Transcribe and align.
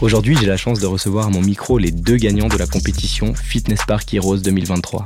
Aujourd'hui, 0.00 0.34
j'ai 0.40 0.46
la 0.46 0.56
chance 0.56 0.80
de 0.80 0.86
recevoir 0.86 1.26
à 1.26 1.30
mon 1.30 1.42
micro 1.42 1.76
les 1.76 1.90
deux 1.90 2.16
gagnants 2.16 2.48
de 2.48 2.56
la 2.56 2.66
compétition 2.66 3.34
Fitness 3.34 3.80
Park 3.86 4.14
Heroes 4.14 4.38
2023. 4.38 5.04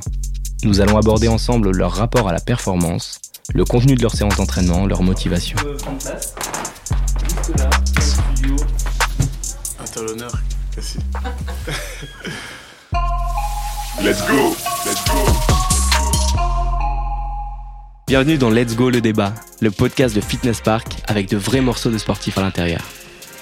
Nous 0.63 0.81
allons 0.81 0.97
aborder 0.97 1.27
ensemble 1.27 1.73
leur 1.73 1.91
rapport 1.91 2.29
à 2.29 2.33
la 2.33 2.39
performance, 2.39 3.21
le 3.53 3.65
contenu 3.65 3.97
de 3.97 4.03
leur 4.03 4.15
séance 4.15 4.37
d'entraînement, 4.37 4.87
leur 4.87 5.03
motivation. 5.03 5.59
Let's 14.01 14.25
go 14.29 14.55
Let's 14.87 15.05
go 15.09 15.15
Bienvenue 18.07 18.39
dans 18.39 18.51
Let's 18.51 18.77
Go 18.77 18.91
le 18.91 19.01
débat, 19.01 19.35
le 19.61 19.73
podcast 19.73 20.15
de 20.15 20.21
Fitness 20.21 20.61
Park 20.61 20.87
avec 21.09 21.29
de 21.29 21.37
vrais 21.37 21.63
morceaux 21.63 21.91
de 21.91 21.99
sportifs 21.99 22.39
à 22.39 22.43
l'intérieur. 22.43 22.83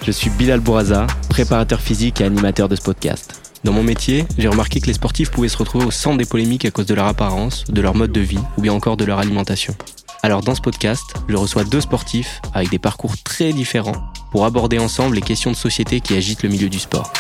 Je 0.05 0.11
suis 0.11 0.31
Bilal 0.31 0.59
Bouraza, 0.59 1.07
préparateur 1.29 1.81
physique 1.81 2.21
et 2.21 2.25
animateur 2.25 2.69
de 2.69 2.75
ce 2.75 2.83
podcast. 2.83 3.41
Dans 3.63 3.73
mon 3.73 3.85
métier, 3.85 4.27
j'ai 4.37 4.49
remarqué 4.49 4.81
que 4.81 4.89
les 4.89 4.95
sportifs 4.95 5.31
pouvaient 5.31 5.49
se 5.49 5.57
retrouver 5.57 5.85
au 5.85 5.93
centre 5.93 6.19
des 6.19 6.25
polémiques 6.25 6.65
à 6.65 6.73
cause 6.73 6.87
de 6.87 6.95
leur 6.95 7.07
apparence, 7.07 7.63
de 7.69 7.81
leur 7.81 7.95
mode 7.95 8.11
de 8.11 8.21
vie 8.21 8.41
ou 8.59 8.63
bien 8.63 8.73
encore 8.73 8.97
de 8.97 9.05
leur 9.05 9.21
alimentation. 9.21 9.77
Alors 10.25 10.41
dans 10.41 10.57
ce 10.57 10.61
podcast, 10.61 11.05
je 11.29 11.37
reçois 11.37 11.63
deux 11.63 11.81
sportifs 11.81 12.43
avec 12.53 12.71
des 12.71 12.81
parcours 12.81 13.15
très 13.23 13.53
différents 13.53 14.11
pour 14.33 14.45
aborder 14.45 14.81
ensemble 14.81 15.15
les 15.15 15.21
questions 15.21 15.53
de 15.53 15.57
société 15.57 16.01
qui 16.01 16.17
agitent 16.17 16.43
le 16.43 16.49
milieu 16.49 16.69
du 16.69 16.81
sport. 16.81 17.13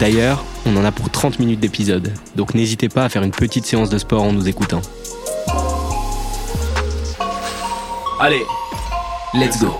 D'ailleurs, 0.00 0.44
on 0.66 0.76
en 0.76 0.84
a 0.84 0.90
pour 0.90 1.08
30 1.08 1.38
minutes 1.38 1.60
d'épisode, 1.60 2.12
donc 2.34 2.54
n'hésitez 2.54 2.88
pas 2.88 3.04
à 3.04 3.08
faire 3.08 3.22
une 3.22 3.30
petite 3.30 3.64
séance 3.64 3.90
de 3.90 3.98
sport 3.98 4.24
en 4.24 4.32
nous 4.32 4.48
écoutant. 4.48 4.82
Allez, 8.18 8.42
let's 9.34 9.60
go 9.60 9.76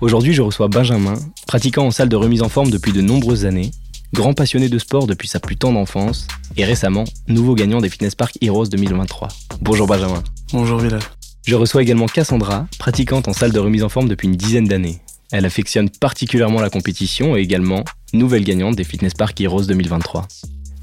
Aujourd'hui, 0.00 0.32
je 0.32 0.42
reçois 0.42 0.68
Benjamin, 0.68 1.18
pratiquant 1.48 1.84
en 1.84 1.90
salle 1.90 2.08
de 2.08 2.14
remise 2.14 2.42
en 2.42 2.48
forme 2.48 2.70
depuis 2.70 2.92
de 2.92 3.00
nombreuses 3.00 3.46
années, 3.46 3.72
grand 4.12 4.32
passionné 4.32 4.68
de 4.68 4.78
sport 4.78 5.08
depuis 5.08 5.26
sa 5.26 5.40
plus 5.40 5.56
tendre 5.56 5.80
enfance, 5.80 6.28
et 6.56 6.64
récemment, 6.64 7.02
nouveau 7.26 7.56
gagnant 7.56 7.80
des 7.80 7.88
Fitness 7.88 8.14
Park 8.14 8.38
Heroes 8.40 8.68
2023. 8.68 9.26
Bonjour 9.60 9.88
Benjamin. 9.88 10.22
Bonjour 10.52 10.80
Bilal. 10.80 11.00
Je 11.44 11.56
reçois 11.56 11.82
également 11.82 12.06
Cassandra, 12.06 12.68
pratiquante 12.78 13.26
en 13.26 13.32
salle 13.32 13.50
de 13.50 13.58
remise 13.58 13.82
en 13.82 13.88
forme 13.88 14.08
depuis 14.08 14.28
une 14.28 14.36
dizaine 14.36 14.68
d'années. 14.68 15.00
Elle 15.32 15.44
affectionne 15.44 15.90
particulièrement 15.90 16.60
la 16.60 16.70
compétition 16.70 17.36
et 17.36 17.40
également 17.40 17.82
nouvelle 18.12 18.44
gagnante 18.44 18.76
des 18.76 18.84
Fitness 18.84 19.14
Park 19.14 19.40
Heroes 19.40 19.66
2023. 19.66 20.28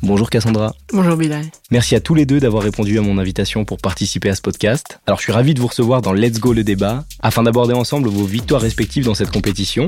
Bonjour 0.01 0.29
Cassandra. 0.29 0.75
Bonjour 0.93 1.15
Bilal. 1.15 1.45
Merci 1.71 1.95
à 1.95 1.99
tous 1.99 2.13
les 2.13 2.25
deux 2.25 2.39
d'avoir 2.39 2.63
répondu 2.63 2.97
à 2.99 3.01
mon 3.01 3.17
invitation 3.17 3.65
pour 3.65 3.77
participer 3.77 4.29
à 4.29 4.35
ce 4.35 4.41
podcast. 4.41 4.99
Alors 5.07 5.19
je 5.19 5.23
suis 5.23 5.31
ravi 5.31 5.53
de 5.53 5.59
vous 5.59 5.67
recevoir 5.67 6.01
dans 6.01 6.13
Let's 6.13 6.39
Go 6.39 6.53
le 6.53 6.63
débat 6.63 7.05
afin 7.21 7.43
d'aborder 7.43 7.73
ensemble 7.73 8.09
vos 8.09 8.25
victoires 8.25 8.61
respectives 8.61 9.05
dans 9.05 9.15
cette 9.15 9.31
compétition 9.31 9.87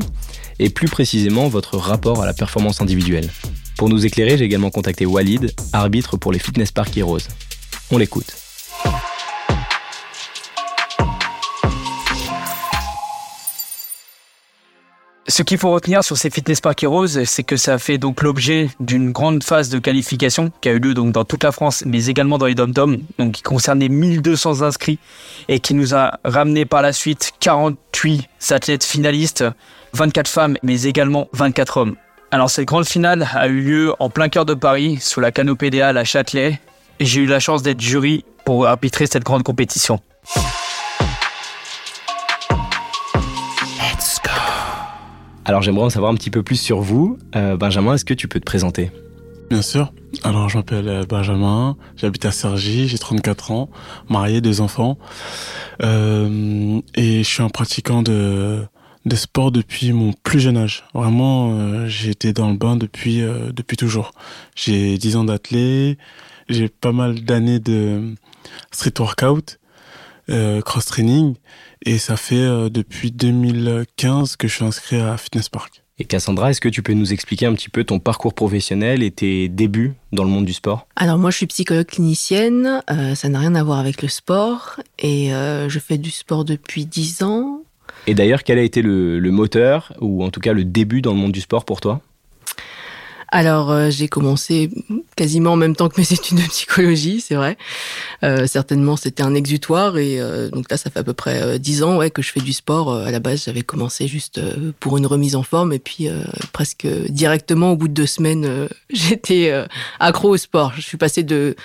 et 0.60 0.70
plus 0.70 0.88
précisément 0.88 1.48
votre 1.48 1.78
rapport 1.78 2.22
à 2.22 2.26
la 2.26 2.34
performance 2.34 2.82
individuelle. 2.82 3.30
Pour 3.78 3.90
nous 3.90 4.06
éclairer, 4.06 4.38
j'ai 4.38 4.46
également 4.46 4.72
contacté 4.72 5.06
Walid, 5.06 5.54
arbitre 5.74 6.18
pour 6.18 6.32
les 6.32 6.40
Fitness 6.40 6.72
Park 6.72 6.98
Heroes. 6.98 7.28
On 7.92 7.98
l'écoute. 7.98 8.36
Ce 15.30 15.44
qu'il 15.44 15.58
faut 15.58 15.72
retenir 15.72 16.06
sur 16.06 16.16
ces 16.16 16.30
Fitness 16.30 16.62
Park 16.62 16.82
Heroes, 16.84 17.26
c'est 17.26 17.44
que 17.44 17.58
ça 17.58 17.78
fait 17.80 17.98
donc 17.98 18.24
l'objet 18.24 18.70
d'une 18.80 19.12
grande 19.12 19.44
phase 19.44 19.68
de 19.68 19.78
qualification 19.78 20.54
qui 20.62 20.70
a 20.70 20.72
eu 20.72 20.80
lieu 20.80 20.94
donc 20.94 21.12
dans 21.12 21.26
toute 21.26 21.44
la 21.44 21.52
France, 21.52 21.84
mais 21.86 22.06
également 22.06 22.38
dans 22.38 22.46
les 22.46 22.56
dom-toms, 22.56 23.00
donc 23.20 23.34
qui 23.34 23.42
concernait 23.42 23.90
1200 23.90 24.62
inscrits 24.62 25.00
et 25.50 25.60
qui 25.60 25.74
nous 25.74 25.94
a 25.94 26.20
ramené 26.24 26.64
par 26.64 26.82
la 26.82 26.94
suite 26.94 27.34
48 27.42 28.26
athlètes 28.52 28.86
finalistes, 28.86 29.44
24 29.92 30.30
femmes, 30.30 30.58
mais 30.64 30.84
également 30.84 31.28
24 31.34 31.76
hommes. 31.76 31.96
Alors 32.32 32.50
cette 32.50 32.66
grande 32.66 32.86
finale 32.86 33.28
a 33.34 33.50
eu 33.50 33.60
lieu 33.60 33.94
en 34.00 34.10
plein 34.10 34.30
cœur 34.30 34.46
de 34.46 34.54
Paris, 34.54 34.98
sous 35.02 35.20
la 35.20 35.34
canopée 35.34 35.70
des 35.70 35.82
Halles 35.82 35.98
à 35.98 36.06
Châtelet, 36.06 36.62
et 37.02 37.06
j'ai 37.06 37.20
eu 37.20 37.26
la 37.26 37.42
chance 37.42 37.64
d'être 37.64 37.82
jury 37.82 38.24
pour 38.46 38.66
arbitrer 38.66 39.08
cette 39.08 39.26
grande 39.26 39.44
compétition. 39.44 40.00
Alors 45.48 45.62
j'aimerais 45.62 45.86
en 45.86 45.90
savoir 45.90 46.12
un 46.12 46.16
petit 46.16 46.30
peu 46.30 46.44
plus 46.44 46.60
sur 46.60 46.82
vous. 46.82 47.18
Euh, 47.38 47.56
Benjamin, 47.56 47.94
est-ce 47.94 48.04
que 48.04 48.14
tu 48.14 48.28
peux 48.28 48.38
te 48.42 48.46
présenter? 48.46 48.92
Bien 49.50 49.62
sûr. 49.62 49.94
Alors 50.26 50.50
je 50.50 50.58
m'appelle 50.58 50.90
euh, 50.90 51.04
Benjamin, 51.08 51.78
j'habite 51.96 52.26
à 52.26 52.32
Cergy, 52.32 52.90
j'ai 52.90 52.98
34 52.98 53.52
ans, 53.52 53.70
marié, 54.10 54.42
deux 54.42 54.60
enfants. 54.60 54.98
Euh, 55.82 56.82
et 56.96 57.24
je 57.24 57.30
suis 57.30 57.42
un 57.42 57.48
pratiquant 57.48 58.02
de, 58.02 58.68
sport 59.16 59.54
depuis 59.54 59.94
mon 59.94 60.12
plus 60.12 60.42
jeune 60.42 60.58
âge. 60.58 60.84
Vraiment, 60.94 61.88
j'ai 61.88 62.10
été 62.10 62.34
dans 62.34 62.50
le 62.50 62.58
bain 62.58 62.76
depuis, 62.76 63.24
toujours. 63.78 64.12
J'ai 64.54 64.98
10 64.98 65.16
ans 65.16 65.24
d'athlète, 65.24 65.98
j'ai 66.50 66.68
pas 66.68 66.92
mal 66.92 67.22
d'années 67.22 67.60
de 67.60 68.16
street 68.72 69.00
workout, 69.00 69.60
cross-training, 70.28 71.36
et 71.88 72.00
ça 72.00 72.18
fait 72.18 72.36
euh, 72.36 72.70
depuis 72.70 73.12
2015 73.12 74.36
que 74.36 74.50
je 74.50 74.56
suis 74.56 74.66
inscrit 74.66 74.98
à 74.98 75.16
Fitness 75.16 75.48
Park. 75.48 75.84
Et 76.00 76.06
Cassandra, 76.06 76.52
est-ce 76.52 76.60
que 76.60 76.70
tu 76.70 76.84
peux 76.84 76.94
nous 76.94 77.14
expliquer 77.14 77.46
un 77.46 77.54
petit 77.54 77.70
peu 77.70 77.86
ton 77.86 78.00
parcours 78.00 78.34
professionnel 78.34 79.02
et 79.02 79.10
tes 79.10 79.48
débuts 79.48 79.94
dans 80.12 80.26
le 80.26 80.30
monde 80.30 80.46
du 80.46 80.54
sport? 80.54 80.86
Alors 80.98 81.18
moi 81.18 81.32
je 81.32 81.38
suis 81.38 81.48
psychologue 81.48 81.86
clinicienne, 81.86 82.84
euh, 82.92 83.16
ça 83.16 83.30
n'a 83.30 83.40
rien 83.40 83.56
à 83.56 83.64
voir 83.64 83.80
avec 83.80 84.02
le 84.02 84.10
sport 84.10 84.82
et 85.00 85.34
euh, 85.34 85.70
je 85.70 85.80
fais 85.80 85.98
du 85.98 86.12
sport 86.12 86.44
depuis 86.44 86.86
10 86.86 87.24
ans. 87.24 87.62
Et 88.06 88.14
d'ailleurs, 88.14 88.44
quel 88.44 88.60
a 88.60 88.64
été 88.64 88.82
le, 88.82 89.20
le 89.20 89.32
moteur, 89.32 89.94
ou 90.00 90.24
en 90.24 90.30
tout 90.30 90.40
cas 90.40 90.54
le 90.54 90.66
début 90.66 91.02
dans 91.02 91.14
le 91.14 91.18
monde 91.18 91.32
du 91.32 91.42
sport 91.42 91.66
pour 91.66 91.82
toi? 91.82 92.02
Alors 93.30 93.72
euh, 93.72 93.90
j'ai 93.90 94.08
commencé 94.08 94.70
quasiment 95.16 95.54
en 95.54 95.56
même 95.56 95.76
temps 95.76 95.90
que 95.90 96.00
mes 96.00 96.08
études 96.14 96.38
de 96.38 96.48
psychologie, 96.48 97.22
c'est 97.22 97.36
vrai. 97.36 97.58
Euh, 98.24 98.48
certainement 98.48 98.96
c'était 98.96 99.24
un 99.24 99.36
exutoire 99.36 99.98
et 99.98 100.20
euh, 100.20 100.50
donc 100.50 100.70
là 100.72 100.78
ça 100.78 100.90
fait 100.90 101.00
à 101.00 101.04
peu 101.04 101.14
près 101.14 101.42
euh, 101.42 101.58
10 101.58 101.84
ans 101.84 101.98
ouais, 101.98 102.10
que 102.10 102.22
je 102.22 102.32
fais 102.32 102.40
du 102.40 102.54
sport. 102.54 102.92
Euh, 102.92 103.06
à 103.06 103.12
la 103.12 103.20
base 103.20 103.44
j'avais 103.46 103.64
commencé 103.64 104.08
juste 104.08 104.38
euh, 104.38 104.72
pour 104.80 104.98
une 104.98 105.06
remise 105.06 105.36
en 105.36 105.44
forme 105.44 105.74
et 105.74 105.80
puis 105.80 106.08
euh, 106.08 106.24
presque 106.54 106.88
directement 107.10 107.72
au 107.72 107.76
bout 107.76 107.88
de 107.88 107.94
deux 107.94 108.06
semaines 108.06 108.46
euh, 108.46 108.68
j'étais 108.90 109.50
euh, 109.52 109.66
accro 110.00 110.30
au 110.30 110.38
sport. 110.38 110.74
Je 110.76 110.82
suis 110.82 110.98
passé 110.98 111.24
de, 111.24 111.56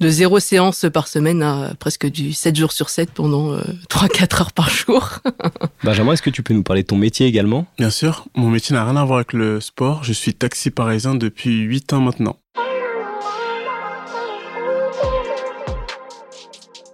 de 0.00 0.08
zéro 0.08 0.38
séance 0.38 0.86
par 0.92 1.08
semaine 1.08 1.42
à 1.42 1.72
presque 1.78 2.06
du 2.06 2.32
7 2.32 2.56
jours 2.56 2.72
sur 2.72 2.90
7 2.90 3.10
pendant 3.12 3.52
euh, 3.52 3.60
3-4 3.90 4.40
heures 4.40 4.52
par 4.52 4.68
jour. 4.68 5.20
Benjamin, 5.84 6.12
est-ce 6.12 6.22
que 6.22 6.30
tu 6.30 6.42
peux 6.42 6.54
nous 6.54 6.62
parler 6.62 6.82
de 6.82 6.88
ton 6.88 6.96
métier 6.96 7.26
également? 7.26 7.66
Bien 7.78 7.90
sûr, 7.90 8.26
mon 8.34 8.50
métier 8.50 8.74
n'a 8.74 8.84
rien 8.84 8.96
à 8.96 9.04
voir 9.04 9.18
avec 9.18 9.32
le 9.32 9.60
sport. 9.60 10.04
Je 10.04 10.12
suis 10.12 10.34
taxi 10.34 10.70
depuis 11.14 11.60
8 11.60 11.92
ans 11.92 12.00
maintenant. 12.00 12.36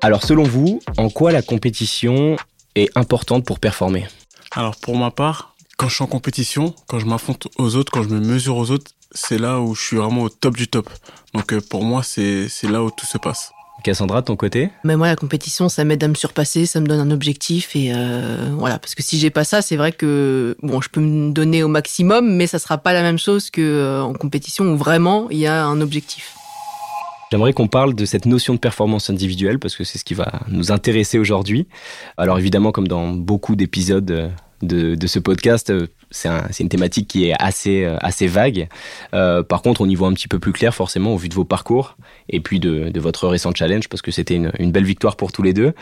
Alors 0.00 0.24
selon 0.24 0.42
vous, 0.42 0.80
en 0.96 1.08
quoi 1.10 1.30
la 1.32 1.42
compétition 1.42 2.36
est 2.74 2.90
importante 2.96 3.44
pour 3.44 3.60
performer? 3.60 4.06
Alors 4.50 4.76
pour 4.76 4.96
ma 4.96 5.10
part, 5.10 5.54
quand 5.76 5.88
je 5.88 5.94
suis 5.94 6.04
en 6.04 6.08
compétition, 6.08 6.74
quand 6.88 6.98
je 6.98 7.06
m'affronte 7.06 7.48
aux 7.56 7.76
autres, 7.76 7.92
quand 7.92 8.02
je 8.02 8.08
me 8.08 8.20
mesure 8.20 8.56
aux 8.56 8.70
autres, 8.70 8.90
c'est 9.12 9.38
là 9.38 9.60
où 9.60 9.74
je 9.74 9.82
suis 9.82 9.96
vraiment 9.96 10.22
au 10.22 10.28
top 10.28 10.56
du 10.56 10.68
top. 10.68 10.90
Donc 11.34 11.52
euh, 11.52 11.60
pour 11.60 11.84
moi, 11.84 12.02
c'est 12.02 12.48
là 12.64 12.82
où 12.82 12.90
tout 12.90 13.06
se 13.06 13.18
passe. 13.18 13.52
Cassandra, 13.82 14.20
de 14.20 14.26
ton 14.26 14.36
côté 14.36 14.70
Mais 14.84 14.96
moi, 14.96 15.08
la 15.08 15.16
compétition, 15.16 15.68
ça 15.68 15.84
m'aide 15.84 16.02
à 16.02 16.08
me 16.08 16.14
surpasser, 16.14 16.66
ça 16.66 16.80
me 16.80 16.86
donne 16.86 17.00
un 17.00 17.10
objectif 17.10 17.74
et 17.76 17.92
euh, 17.94 18.50
voilà. 18.56 18.78
Parce 18.78 18.94
que 18.94 19.02
si 19.02 19.18
j'ai 19.18 19.30
pas 19.30 19.44
ça, 19.44 19.62
c'est 19.62 19.76
vrai 19.76 19.92
que 19.92 20.56
bon, 20.62 20.80
je 20.80 20.88
peux 20.88 21.00
me 21.00 21.32
donner 21.32 21.62
au 21.62 21.68
maximum, 21.68 22.34
mais 22.34 22.46
ça 22.46 22.58
sera 22.58 22.78
pas 22.78 22.92
la 22.92 23.02
même 23.02 23.18
chose 23.18 23.50
que 23.50 23.60
euh, 23.60 24.02
en 24.02 24.14
compétition 24.14 24.64
où 24.64 24.76
vraiment 24.76 25.28
il 25.30 25.38
y 25.38 25.46
a 25.46 25.64
un 25.64 25.80
objectif. 25.80 26.34
J'aimerais 27.30 27.52
qu'on 27.54 27.68
parle 27.68 27.94
de 27.94 28.04
cette 28.04 28.26
notion 28.26 28.54
de 28.54 28.58
performance 28.58 29.08
individuelle 29.08 29.58
parce 29.58 29.74
que 29.74 29.84
c'est 29.84 29.98
ce 29.98 30.04
qui 30.04 30.14
va 30.14 30.40
nous 30.48 30.70
intéresser 30.70 31.18
aujourd'hui. 31.18 31.66
Alors 32.18 32.38
évidemment, 32.38 32.72
comme 32.72 32.88
dans 32.88 33.12
beaucoup 33.12 33.56
d'épisodes 33.56 34.10
euh, 34.10 34.28
de, 34.62 34.94
de 34.94 35.06
ce 35.06 35.18
podcast, 35.18 35.72
c'est 36.12 36.28
un- 36.28 36.46
c'est 36.50 36.62
une 36.62 36.68
thématique 36.68 37.08
qui 37.08 37.28
est 37.28 37.34
assez, 37.38 37.84
euh, 37.84 37.96
assez 38.00 38.26
vague. 38.26 38.68
Euh, 39.14 39.42
par 39.42 39.62
contre, 39.62 39.80
on 39.80 39.88
y 39.88 39.94
voit 39.94 40.08
un 40.08 40.12
petit 40.12 40.28
peu 40.28 40.38
plus 40.38 40.52
clair 40.52 40.74
forcément 40.74 41.14
au 41.14 41.16
vu 41.16 41.28
de 41.28 41.34
vos 41.34 41.44
parcours 41.44 41.96
et 42.28 42.40
puis 42.40 42.60
de, 42.60 42.90
votre 43.00 43.26
récent 43.26 43.52
challenge 43.52 43.88
parce 43.88 44.02
que 44.02 44.12
c'était 44.12 44.36
une, 44.36 44.70
belle 44.70 44.84
victoire 44.84 45.16
pour 45.16 45.32
tous 45.32 45.42
les 45.42 45.52
deux. 45.52 45.72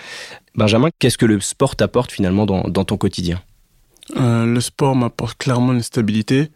Benjamin, 0.55 0.89
qu'est-ce 0.99 1.19
que 1.19 1.27
le 1.27 1.39
sport 1.41 1.77
t'apporte 1.77 2.13
finalement 2.13 2.47
dans, 2.47 2.85
ton 2.85 2.97
quotidien? 2.97 3.43
Euh, 4.17 4.47
le 4.47 4.61
sport 4.61 4.97
m'apporte 4.97 5.37
clairement 5.37 5.73
une 5.73 5.83
stabilité. 5.83 6.49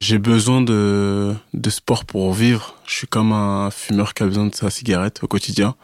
J'ai 0.00 0.18
besoin 0.18 0.60
de 0.60 1.36
sport 1.68 2.04
pour 2.04 2.32
vivre. 2.32 2.74
Je 2.86 2.94
suis 2.94 3.06
comme 3.06 3.32
un 3.32 3.70
fumeur 3.70 4.12
qui 4.12 4.24
a 4.24 4.26
besoin 4.26 4.46
de 4.46 4.54
sa 4.54 4.70
cigarette 4.70 5.20
au 5.22 5.28
quotidien. 5.28 5.76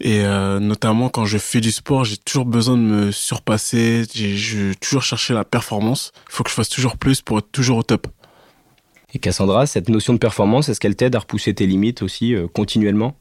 Et 0.00 0.24
euh, 0.24 0.60
notamment 0.60 1.08
quand 1.08 1.24
je 1.24 1.38
fais 1.38 1.60
du 1.60 1.72
sport, 1.72 2.04
j'ai 2.04 2.16
toujours 2.16 2.44
besoin 2.44 2.76
de 2.76 2.82
me 2.82 3.10
surpasser. 3.10 4.04
J'ai 4.14 4.72
toujours 4.80 5.02
chercher 5.02 5.34
la 5.34 5.44
performance. 5.44 6.12
Il 6.28 6.34
faut 6.34 6.44
que 6.44 6.50
je 6.50 6.54
fasse 6.54 6.68
toujours 6.68 6.96
plus 6.96 7.20
pour 7.20 7.38
être 7.38 7.50
toujours 7.50 7.78
au 7.78 7.82
top. 7.82 8.06
Et 9.14 9.18
Cassandra, 9.18 9.66
cette 9.66 9.88
notion 9.88 10.12
de 10.12 10.18
performance, 10.18 10.68
est-ce 10.68 10.80
qu'elle 10.80 10.94
t'aide 10.94 11.16
à 11.16 11.20
repousser 11.20 11.54
tes 11.54 11.66
limites 11.66 12.02
aussi 12.02 12.34
euh, 12.34 12.46
continuellement? 12.46 13.16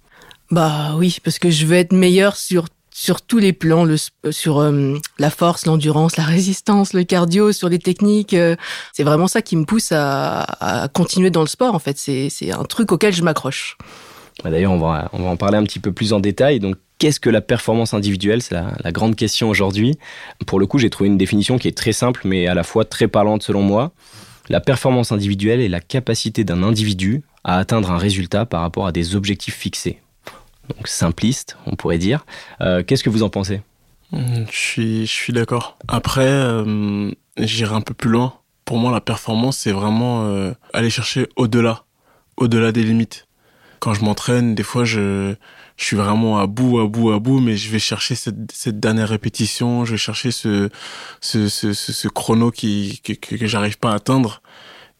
Bah 0.51 0.95
oui, 0.95 1.18
parce 1.24 1.39
que 1.39 1.50
je 1.50 1.65
veux 1.65 1.75
être 1.75 1.94
meilleur 1.94 2.35
sur 2.35 2.65
sur 2.91 3.21
tous 3.21 3.38
les 3.38 3.53
plans, 3.53 3.85
le, 3.85 3.95
sur 4.31 4.59
euh, 4.59 4.95
la 5.19 5.30
force, 5.30 5.68
l'endurance, 5.68 6.18
la 6.18 6.23
résistance, 6.23 6.94
le 6.94 7.03
cardio, 7.03 7.51
sur 7.51 7.69
les 7.69 7.77
techniques. 7.77 8.33
euh, 8.33 8.56
c'est 8.91 9.03
vraiment 9.03 9.27
ça 9.27 9.44
qui 9.44 9.56
me 9.56 9.65
pousse 9.65 9.91
à, 9.91 10.41
à 10.41 10.88
continuer 10.88 11.30
dans 11.30 11.41
le 11.41 11.47
sport. 11.47 11.75
En 11.75 11.80
fait, 11.80 11.97
c'est 12.00 12.30
c'est 12.30 12.51
un 12.51 12.63
truc 12.63 12.91
auquel 12.91 13.13
je 13.13 13.21
m'accroche. 13.21 13.77
Bah, 14.43 14.51
D'ailleurs, 14.51 14.71
on 14.71 14.77
va, 14.77 15.09
en 15.13 15.37
parler 15.37 15.57
un 15.57 15.63
petit 15.63 15.79
peu 15.79 15.91
plus 15.91 16.13
en 16.13 16.19
détail. 16.19 16.59
Donc, 16.59 16.75
qu'est-ce 16.99 17.19
que 17.19 17.29
la 17.29 17.41
performance 17.41 17.93
individuelle? 17.93 18.41
C'est 18.41 18.55
la, 18.55 18.91
grande 18.91 19.15
question 19.15 19.49
aujourd'hui. 19.49 19.97
Pour 20.45 20.59
le 20.59 20.65
coup, 20.65 20.77
j'ai 20.77 20.89
trouvé 20.89 21.07
une 21.07 21.17
définition 21.17 21.57
qui 21.57 21.67
est 21.67 21.77
très 21.77 21.93
simple, 21.93 22.21
mais 22.25 22.47
à 22.47 22.53
la 22.53 22.63
fois 22.63 22.85
très 22.85 23.07
parlante 23.07 23.43
selon 23.43 23.61
moi. 23.61 23.91
La 24.49 24.61
performance 24.61 25.11
individuelle 25.11 25.59
est 25.59 25.67
la 25.67 25.81
capacité 25.81 26.43
d'un 26.43 26.63
individu 26.63 27.23
à 27.43 27.57
atteindre 27.57 27.91
un 27.91 27.97
résultat 27.97 28.45
par 28.45 28.61
rapport 28.61 28.87
à 28.87 28.91
des 28.91 29.15
objectifs 29.15 29.55
fixés. 29.55 29.99
Donc, 30.69 30.87
simpliste, 30.87 31.57
on 31.65 31.75
pourrait 31.75 31.97
dire. 31.97 32.25
Euh, 32.61 32.83
qu'est-ce 32.83 33.03
que 33.03 33.09
vous 33.09 33.23
en 33.23 33.29
pensez? 33.29 33.61
Mm, 34.11 34.45
Je 34.49 34.57
suis, 34.57 35.05
je 35.05 35.11
suis 35.11 35.33
d'accord. 35.33 35.77
Après, 35.87 36.27
euh, 36.27 37.11
j'irai 37.37 37.75
un 37.75 37.81
peu 37.81 37.93
plus 37.93 38.09
loin. 38.09 38.33
Pour 38.65 38.77
moi, 38.77 38.91
la 38.91 39.01
performance, 39.01 39.57
c'est 39.57 39.71
vraiment 39.71 40.25
euh, 40.25 40.51
aller 40.73 40.89
chercher 40.89 41.27
au-delà, 41.35 41.83
au-delà 42.35 42.71
des 42.71 42.83
limites. 42.83 43.26
Quand 43.79 43.94
je 43.94 44.03
m'entraîne, 44.03 44.56
des 44.56 44.63
fois, 44.63 44.85
je, 44.85 45.35
suis 45.77 45.95
vraiment 45.95 46.39
à 46.39 46.47
bout, 46.47 46.79
à 46.79 46.88
bout, 46.88 47.12
à 47.12 47.19
bout, 47.19 47.39
mais 47.39 47.56
je 47.56 47.69
vais 47.69 47.79
chercher 47.79 48.15
cette, 48.15 48.79
dernière 48.79 49.09
répétition, 49.09 49.85
je 49.85 49.91
vais 49.91 49.97
chercher 49.97 50.31
ce, 50.31 50.69
chrono 52.09 52.51
qui, 52.51 53.01
que, 53.03 53.13
que, 53.13 53.35
que 53.35 53.47
j'arrive 53.47 53.77
pas 53.77 53.91
à 53.91 53.95
atteindre. 53.95 54.41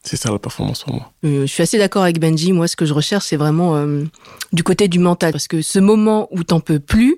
C'est 0.04 0.16
ça 0.16 0.32
la 0.32 0.40
performance 0.40 0.84
pour 0.84 0.94
moi. 0.94 1.12
Euh, 1.26 1.42
je 1.42 1.52
suis 1.52 1.64
assez 1.64 1.78
d'accord 1.78 2.04
avec 2.04 2.20
Benji. 2.20 2.54
Moi, 2.54 2.70
ce 2.70 2.78
que 2.78 2.86
je 2.86 2.94
recherche, 2.94 3.26
c'est 3.26 3.36
vraiment 3.36 3.76
euh, 3.76 4.06
du 4.54 4.64
côté 4.64 4.88
du 4.88 5.00
mental. 5.00 5.34
Parce 5.34 5.50
que 5.50 5.62
ce 5.62 5.80
moment 5.80 6.30
où 6.32 6.46
t'en 6.46 6.62
peux 6.62 6.80
plus, 6.80 7.18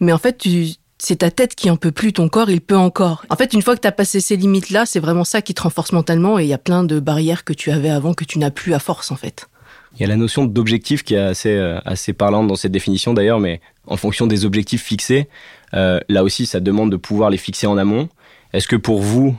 mais 0.00 0.12
en 0.12 0.18
fait, 0.18 0.36
tu, 0.36 0.66
c'est 0.98 1.16
ta 1.16 1.30
tête 1.30 1.54
qui 1.54 1.70
en 1.70 1.76
peut 1.76 1.92
plus, 1.92 2.12
ton 2.12 2.28
corps, 2.28 2.50
il 2.50 2.60
peut 2.60 2.76
encore. 2.76 3.24
En 3.30 3.36
fait, 3.36 3.54
une 3.54 3.62
fois 3.62 3.74
que 3.74 3.80
t'as 3.80 3.92
passé 3.92 4.20
ces 4.20 4.36
limites-là, 4.36 4.84
c'est 4.84 5.00
vraiment 5.00 5.24
ça 5.24 5.40
qui 5.40 5.54
te 5.54 5.62
renforce 5.62 5.92
mentalement 5.92 6.38
et 6.38 6.44
il 6.44 6.48
y 6.48 6.54
a 6.54 6.58
plein 6.58 6.84
de 6.84 7.00
barrières 7.00 7.42
que 7.44 7.54
tu 7.54 7.70
avais 7.70 7.90
avant 7.90 8.12
que 8.12 8.24
tu 8.24 8.38
n'as 8.38 8.50
plus 8.50 8.74
à 8.74 8.78
force, 8.78 9.10
en 9.10 9.16
fait. 9.16 9.48
Il 9.94 10.00
y 10.00 10.04
a 10.04 10.08
la 10.08 10.16
notion 10.16 10.44
d'objectif 10.44 11.02
qui 11.02 11.14
est 11.14 11.18
assez, 11.18 11.50
euh, 11.50 11.78
assez 11.84 12.12
parlante 12.12 12.48
dans 12.48 12.56
cette 12.56 12.72
définition 12.72 13.14
d'ailleurs, 13.14 13.40
mais 13.40 13.60
en 13.86 13.96
fonction 13.96 14.26
des 14.26 14.44
objectifs 14.44 14.82
fixés, 14.82 15.28
euh, 15.74 16.00
là 16.08 16.22
aussi, 16.22 16.46
ça 16.46 16.60
demande 16.60 16.90
de 16.90 16.96
pouvoir 16.96 17.30
les 17.30 17.38
fixer 17.38 17.66
en 17.66 17.78
amont. 17.78 18.08
Est-ce 18.52 18.68
que 18.68 18.76
pour 18.76 19.00
vous, 19.00 19.36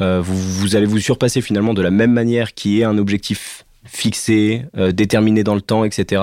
euh, 0.00 0.20
vous, 0.20 0.36
vous 0.36 0.76
allez 0.76 0.86
vous 0.86 0.98
surpasser 0.98 1.40
finalement 1.40 1.74
de 1.74 1.82
la 1.82 1.90
même 1.90 2.12
manière 2.12 2.54
qui 2.54 2.80
est 2.80 2.84
un 2.84 2.98
objectif 2.98 3.64
fixé, 3.84 4.64
déterminé 4.92 5.44
dans 5.44 5.54
le 5.54 5.60
temps, 5.60 5.84
etc. 5.84 6.20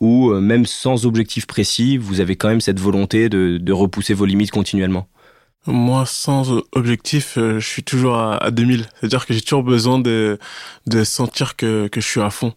Ou 0.00 0.32
même 0.32 0.66
sans 0.66 1.06
objectif 1.06 1.46
précis, 1.46 1.96
vous 1.96 2.20
avez 2.20 2.34
quand 2.34 2.48
même 2.48 2.60
cette 2.60 2.80
volonté 2.80 3.28
de 3.28 3.72
repousser 3.72 4.14
vos 4.14 4.24
limites 4.24 4.50
continuellement? 4.50 5.06
Moi, 5.66 6.04
sans 6.06 6.50
objectif, 6.72 7.38
euh, 7.38 7.60
je 7.60 7.66
suis 7.66 7.84
toujours 7.84 8.16
à, 8.16 8.36
à 8.36 8.50
2000. 8.50 8.86
C'est-à-dire 8.98 9.26
que 9.26 9.34
j'ai 9.34 9.40
toujours 9.40 9.62
besoin 9.62 9.98
de, 9.98 10.38
de 10.86 11.04
sentir 11.04 11.56
que, 11.56 11.86
que 11.88 12.00
je 12.00 12.06
suis 12.06 12.20
à 12.20 12.30
fond. 12.30 12.52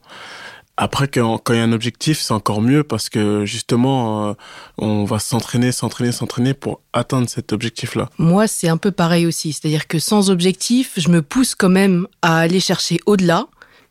Après, 0.78 1.08
quand 1.08 1.38
quand 1.38 1.54
il 1.54 1.58
y 1.58 1.60
a 1.60 1.64
un 1.64 1.72
objectif, 1.72 2.20
c'est 2.20 2.34
encore 2.34 2.62
mieux 2.62 2.84
parce 2.84 3.08
que 3.08 3.46
justement, 3.46 4.30
euh, 4.30 4.34
on 4.78 5.06
va 5.06 5.20
s'entraîner, 5.20 5.72
s'entraîner, 5.72 6.12
s'entraîner 6.12 6.54
pour 6.54 6.82
atteindre 6.92 7.30
cet 7.30 7.54
objectif-là. 7.54 8.10
Moi, 8.18 8.48
c'est 8.48 8.68
un 8.68 8.78
peu 8.78 8.92
pareil 8.92 9.26
aussi. 9.26 9.54
C'est-à-dire 9.54 9.88
que 9.88 10.00
sans 10.00 10.30
objectif, 10.30 10.94
je 10.98 11.10
me 11.10 11.22
pousse 11.22 11.56
quand 11.56 11.70
même 11.70 12.08
à 12.22 12.40
aller 12.40 12.60
chercher 12.60 13.00
au-delà, 13.06 13.48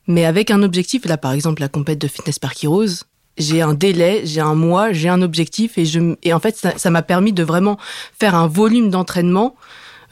mais 0.06 0.26
avec 0.26 0.50
un 0.50 0.62
objectif. 0.62 1.06
Là, 1.06 1.16
par 1.16 1.32
exemple, 1.32 1.62
la 1.62 1.68
compète 1.68 2.00
de 2.00 2.08
Fitness 2.08 2.38
Park 2.38 2.62
Heroes, 2.62 3.04
j'ai 3.38 3.62
un 3.62 3.74
délai, 3.74 4.22
j'ai 4.24 4.40
un 4.40 4.54
mois, 4.54 4.92
j'ai 4.92 5.08
un 5.08 5.22
objectif, 5.22 5.78
et, 5.78 5.84
je, 5.84 6.14
et 6.22 6.32
en 6.32 6.40
fait, 6.40 6.56
ça 6.76 6.90
m'a 6.90 7.02
permis 7.02 7.32
de 7.32 7.42
vraiment 7.42 7.78
faire 8.18 8.34
un 8.34 8.46
volume 8.46 8.90
d'entraînement 8.90 9.54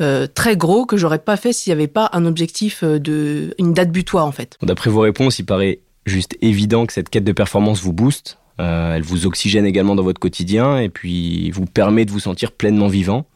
euh, 0.01 0.27
très 0.27 0.57
gros 0.57 0.87
que 0.87 0.97
j'aurais 0.97 1.19
pas 1.19 1.37
fait 1.37 1.53
s'il 1.53 1.71
n'y 1.71 1.75
avait 1.75 1.89
pas 1.89 2.11
un 2.13 2.25
objectif 2.25 2.83
euh, 2.83 2.99
de 2.99 3.55
une 3.59 3.73
date 3.73 3.91
butoir 3.91 4.27
en 4.27 4.33
fait. 4.33 4.59
D'après 4.63 4.91
vos 4.91 5.01
réponses, 5.01 5.39
il 5.39 5.45
paraît 5.45 5.81
juste 6.07 6.37
évident 6.41 6.87
que 6.87 6.93
cette 6.93 7.09
quête 7.09 7.25
de 7.25 7.33
performance 7.33 7.83
vous 7.83 7.93
booste. 7.93 8.39
Euh, 8.61 8.97
elle 8.97 9.03
vous 9.03 9.27
oxygène 9.27 9.67
également 9.67 9.95
dans 9.95 10.03
votre 10.03 10.21
quotidien 10.21 10.79
et 10.79 10.89
puis 10.89 11.51
vous 11.51 11.67
permet 11.67 12.05
de 12.05 12.11
vous 12.11 12.21
sentir 12.21 12.53
pleinement 12.53 12.89
vivant. 12.89 13.27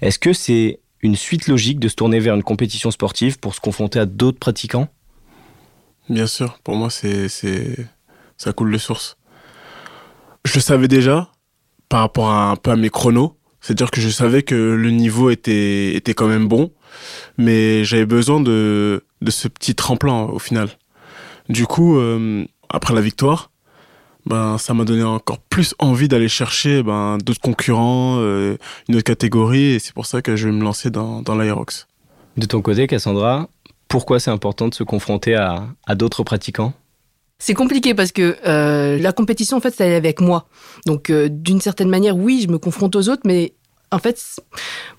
Est-ce 0.00 0.18
que 0.18 0.32
c'est 0.32 0.80
une 1.02 1.16
suite 1.16 1.46
logique 1.46 1.78
de 1.78 1.88
se 1.88 1.94
tourner 1.94 2.18
vers 2.18 2.34
une 2.34 2.42
compétition 2.42 2.90
sportive 2.90 3.38
pour 3.38 3.54
se 3.54 3.60
confronter 3.60 3.98
à 3.98 4.06
d'autres 4.06 4.38
pratiquants? 4.38 4.88
Bien 6.08 6.26
sûr, 6.26 6.58
pour 6.64 6.76
moi, 6.76 6.90
c'est, 6.90 7.28
c'est, 7.28 7.76
ça 8.36 8.52
coule 8.52 8.72
de 8.72 8.78
source. 8.78 9.16
Je 10.44 10.54
le 10.54 10.60
savais 10.60 10.88
déjà 10.88 11.30
par 11.88 12.00
rapport 12.00 12.30
à 12.30 12.50
un 12.50 12.56
peu 12.56 12.70
à 12.70 12.76
mes 12.76 12.90
chronos. 12.90 13.36
C'est-à-dire 13.60 13.90
que 13.90 14.00
je 14.00 14.08
savais 14.08 14.42
que 14.42 14.54
le 14.54 14.90
niveau 14.90 15.28
était, 15.28 15.94
était 15.94 16.14
quand 16.14 16.28
même 16.28 16.48
bon, 16.48 16.72
mais 17.36 17.84
j'avais 17.84 18.06
besoin 18.06 18.40
de, 18.40 19.04
de 19.20 19.30
ce 19.30 19.48
petit 19.48 19.74
tremplin 19.74 20.22
au 20.22 20.38
final. 20.38 20.70
Du 21.50 21.66
coup, 21.66 21.98
euh, 21.98 22.46
après 22.70 22.94
la 22.94 23.02
victoire, 23.02 23.50
ben, 24.24 24.56
ça 24.56 24.72
m'a 24.72 24.84
donné 24.84 25.02
encore 25.02 25.40
plus 25.40 25.74
envie 25.78 26.08
d'aller 26.08 26.28
chercher 26.28 26.82
ben, 26.82 27.18
d'autres 27.18 27.40
concurrents, 27.40 28.16
euh, 28.18 28.56
une 28.88 28.96
autre 28.96 29.04
catégorie, 29.04 29.72
et 29.72 29.78
c'est 29.78 29.92
pour 29.92 30.06
ça 30.06 30.22
que 30.22 30.36
je 30.36 30.48
vais 30.48 30.54
me 30.54 30.62
lancer 30.62 30.90
dans, 30.90 31.20
dans 31.20 31.36
l'Aerox. 31.36 31.86
De 32.38 32.46
ton 32.46 32.62
côté, 32.62 32.86
Cassandra, 32.86 33.48
pourquoi 33.88 34.20
c'est 34.20 34.30
important 34.30 34.68
de 34.68 34.74
se 34.74 34.84
confronter 34.84 35.34
à, 35.34 35.66
à 35.86 35.94
d'autres 35.94 36.22
pratiquants? 36.22 36.72
C'est 37.40 37.54
compliqué 37.54 37.94
parce 37.94 38.12
que 38.12 38.36
euh, 38.46 38.98
la 38.98 39.12
compétition, 39.12 39.56
en 39.56 39.60
fait, 39.60 39.74
ça 39.74 39.86
est 39.86 39.96
avec 39.96 40.20
moi. 40.20 40.46
Donc, 40.86 41.10
euh, 41.10 41.28
d'une 41.28 41.60
certaine 41.60 41.88
manière, 41.88 42.16
oui, 42.16 42.42
je 42.46 42.52
me 42.52 42.58
confronte 42.58 42.94
aux 42.94 43.08
autres, 43.08 43.22
mais 43.24 43.54
en 43.92 43.98
fait, 43.98 44.22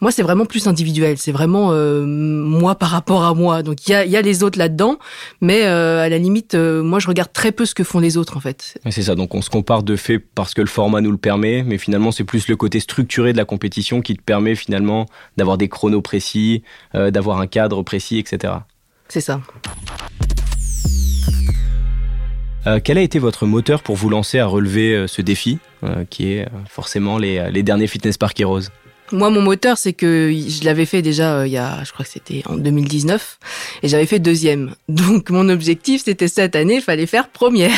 moi, 0.02 0.12
c'est 0.12 0.22
vraiment 0.22 0.46
plus 0.46 0.68
individuel. 0.68 1.18
C'est 1.18 1.32
vraiment 1.32 1.72
euh, 1.72 2.04
moi 2.06 2.76
par 2.76 2.90
rapport 2.90 3.24
à 3.24 3.34
moi. 3.34 3.64
Donc, 3.64 3.88
il 3.88 3.92
y 3.92 3.94
a, 3.94 4.04
il 4.04 4.12
y 4.12 4.18
a 4.18 4.22
les 4.22 4.44
autres 4.44 4.60
là-dedans, 4.60 4.98
mais 5.40 5.66
euh, 5.66 6.02
à 6.02 6.10
la 6.10 6.18
limite, 6.18 6.56
euh, 6.56 6.84
moi, 6.84 7.00
je 7.00 7.08
regarde 7.08 7.32
très 7.32 7.52
peu 7.52 7.66
ce 7.66 7.74
que 7.74 7.84
font 7.84 8.00
les 8.00 8.18
autres, 8.18 8.36
en 8.36 8.42
fait. 8.42 8.78
C'est 8.90 9.04
ça, 9.04 9.16
donc 9.16 9.34
on 9.34 9.42
se 9.42 9.50
compare 9.50 9.84
de 9.84 9.96
fait 9.96 10.20
parce 10.20 10.54
que 10.54 10.62
le 10.62 10.68
format 10.68 11.00
nous 11.00 11.12
le 11.12 11.18
permet, 11.18 11.64
mais 11.64 11.78
finalement 11.78 12.12
c'est 12.12 12.24
plus 12.24 12.48
le 12.48 12.56
côté 12.56 12.80
structuré 12.80 13.32
de 13.32 13.38
la 13.38 13.46
compétition 13.46 14.02
qui 14.02 14.16
te 14.16 14.22
permet 14.22 14.56
finalement 14.56 15.06
d'avoir 15.38 15.58
des 15.58 15.70
chronos 15.70 16.02
précis, 16.02 16.64
d'avoir 16.94 17.40
un 17.40 17.48
cadre 17.48 17.84
précis, 17.84 18.20
etc. 18.20 18.54
C'est 19.08 19.22
ça. 19.22 19.42
Euh, 22.68 22.80
quel 22.84 22.98
a 22.98 23.02
été 23.02 23.18
votre 23.20 23.46
moteur 23.48 23.82
pour 23.82 23.96
vous 23.96 24.10
lancer 24.10 24.38
à 24.40 24.46
relever 24.46 24.94
euh, 24.94 25.08
ce 25.08 25.22
défi, 25.22 25.58
euh, 25.84 26.04
qui 26.10 26.34
est 26.34 26.48
forcément 26.70 27.18
les, 27.18 27.50
les 27.52 27.64
derniers 27.64 27.88
Fitness 27.88 28.18
Park 28.20 28.40
Heroes 28.40 28.62
Moi, 29.12 29.32
mon 29.32 29.42
moteur, 29.42 29.80
c'est 29.80 29.94
que 29.94 30.32
je 30.32 30.64
l'avais 30.64 30.86
fait 30.86 31.02
déjà 31.02 31.40
euh, 31.40 31.48
il 31.48 31.54
y 31.54 31.58
a, 31.58 31.84
je 31.84 31.92
crois 31.92 32.06
que 32.06 32.12
c'était 32.12 32.44
en 32.46 32.56
2019, 32.58 33.40
et 33.82 33.88
j'avais 33.88 34.06
fait 34.06 34.20
deuxième. 34.20 34.76
Donc, 34.90 35.32
mon 35.32 35.50
objectif, 35.50 36.04
c'était 36.06 36.28
cette 36.28 36.56
année, 36.56 36.76
il 36.76 36.82
fallait 36.82 37.08
faire 37.08 37.30
première. 37.30 37.72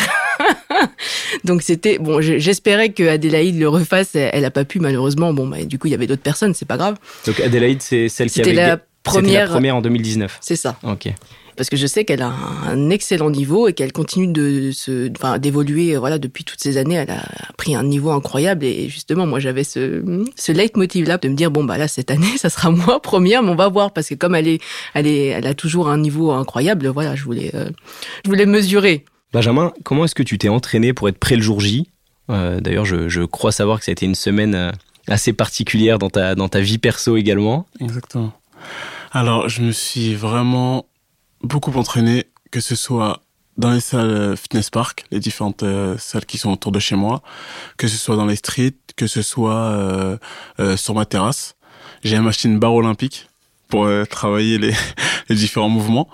Donc, 1.46 1.62
c'était 1.62 1.98
bon. 1.98 2.20
je- 2.22 2.38
J'espérais 2.40 2.90
que 2.90 3.04
Adélaïde 3.08 3.58
le 3.58 3.70
refasse. 3.70 4.16
Elle, 4.16 4.32
elle 4.34 4.46
a 4.46 4.52
pas 4.52 4.66
pu 4.66 4.80
malheureusement. 4.82 5.34
Bon, 5.34 5.48
bah, 5.48 5.64
du 5.64 5.80
coup, 5.80 5.88
il 5.88 5.92
y 5.92 5.96
avait 5.96 6.08
d'autres 6.08 6.22
personnes, 6.24 6.54
c'est 6.54 6.68
pas 6.68 6.78
grave. 6.78 6.98
Donc 7.26 7.40
Adélaïde, 7.40 7.82
c'est 7.82 8.10
celle 8.10 8.30
qui 8.30 8.42
avait 8.42 8.52
la 8.54 8.80
première. 9.04 9.46
la 9.46 9.52
première 9.52 9.76
en 9.78 9.82
2019. 9.82 10.40
C'est 10.42 10.56
ça. 10.58 10.78
Ok. 10.84 11.08
Parce 11.56 11.70
que 11.70 11.78
je 11.78 11.86
sais 11.88 12.06
qu'elle 12.06 12.22
a 12.22 12.34
un, 12.68 12.90
excellent 12.90 13.30
niveau 13.30 13.68
et 13.68 13.74
qu'elle 13.74 13.92
continue 13.92 14.28
de 14.28 14.72
se, 14.72 15.12
enfin, 15.18 15.38
d'évoluer. 15.38 15.96
euh, 15.96 16.00
Voilà, 16.00 16.18
depuis 16.20 16.44
toutes 16.44 16.60
ces 16.60 16.78
années, 16.78 16.96
elle 16.96 17.12
a 17.12 17.24
pris 17.58 17.76
un 17.76 17.84
niveau 17.84 18.12
incroyable. 18.12 18.66
Et 18.66 18.90
justement, 18.90 19.26
moi, 19.28 19.40
j'avais 19.40 19.64
ce, 19.64 20.04
ce 20.36 20.52
leitmotiv 20.52 21.08
là 21.08 21.18
de 21.18 21.28
me 21.30 21.36
dire 21.36 21.52
bon 21.52 21.64
bah 21.64 21.78
là 21.78 21.88
cette 21.88 22.12
année, 22.12 22.38
ça 22.38 22.50
sera 22.50 22.72
moi 22.72 23.02
première, 23.02 23.44
mais 23.44 23.50
on 23.52 23.56
va 23.56 23.68
voir 23.70 23.92
parce 23.92 24.10
que 24.10 24.16
comme 24.16 24.36
elle 24.36 24.48
est, 24.48 24.62
elle 24.94 25.08
est, 25.08 25.28
elle 25.28 25.48
a 25.48 25.54
toujours 25.54 25.90
un 25.90 25.98
niveau 25.98 26.32
incroyable. 26.32 26.88
Voilà, 26.88 27.16
je 27.16 27.24
voulais, 27.24 27.52
euh, 27.54 27.70
je 28.26 28.30
voulais 28.30 28.46
mesurer. 28.46 29.06
Benjamin, 29.32 29.74
comment 29.84 30.06
est-ce 30.06 30.16
que 30.16 30.24
tu 30.24 30.38
t'es 30.38 30.50
entraîné 30.50 30.94
pour 30.94 31.10
être 31.10 31.18
prêt 31.18 31.36
le 31.36 31.42
jour 31.42 31.60
J? 31.60 31.90
Euh, 32.30 32.60
D'ailleurs, 32.60 32.86
je, 32.86 33.10
je 33.10 33.22
crois 33.24 33.52
savoir 33.52 33.80
que 33.80 33.86
ça 33.86 33.92
a 33.92 33.94
été 33.94 34.06
une 34.06 34.16
semaine 34.16 34.72
assez 35.08 35.34
particulière 35.34 36.00
dans 36.00 36.10
ta, 36.10 36.36
dans 36.36 36.50
ta 36.50 36.62
vie 36.62 36.78
perso 36.78 37.18
également. 37.18 37.68
Exactement. 37.82 38.32
Alors, 39.12 39.50
je 39.50 39.62
me 39.62 39.72
suis 39.72 40.16
vraiment 40.16 40.86
beaucoup 41.44 41.72
entraîné, 41.74 42.26
que 42.52 42.60
ce 42.60 42.76
soit 42.76 43.22
dans 43.58 43.72
les 43.72 43.82
salles 43.82 44.10
euh, 44.10 44.36
fitness 44.36 44.70
park, 44.70 45.06
les 45.12 45.20
différentes 45.20 45.64
euh, 45.64 45.98
salles 45.98 46.26
qui 46.26 46.38
sont 46.38 46.52
autour 46.52 46.72
de 46.72 46.80
chez 46.80 46.96
moi, 46.96 47.22
que 47.78 47.88
ce 47.88 47.98
soit 47.98 48.16
dans 48.16 48.26
les 48.26 48.36
streets, 48.36 48.74
que 48.96 49.08
ce 49.08 49.22
soit 49.22 49.54
euh, 49.54 50.18
euh, 50.60 50.78
sur 50.78 50.96
ma 50.96 51.06
terrasse. 51.06 51.56
J'ai 52.04 52.18
acheté 52.18 52.50
une 52.50 52.60
barre 52.60 52.74
olympique 52.74 53.28
pour 53.68 53.86
euh, 53.86 54.06
travailler 54.06 54.58
les, 54.58 54.74
les 55.30 55.36
différents 55.36 55.70
mouvements. 55.70 56.10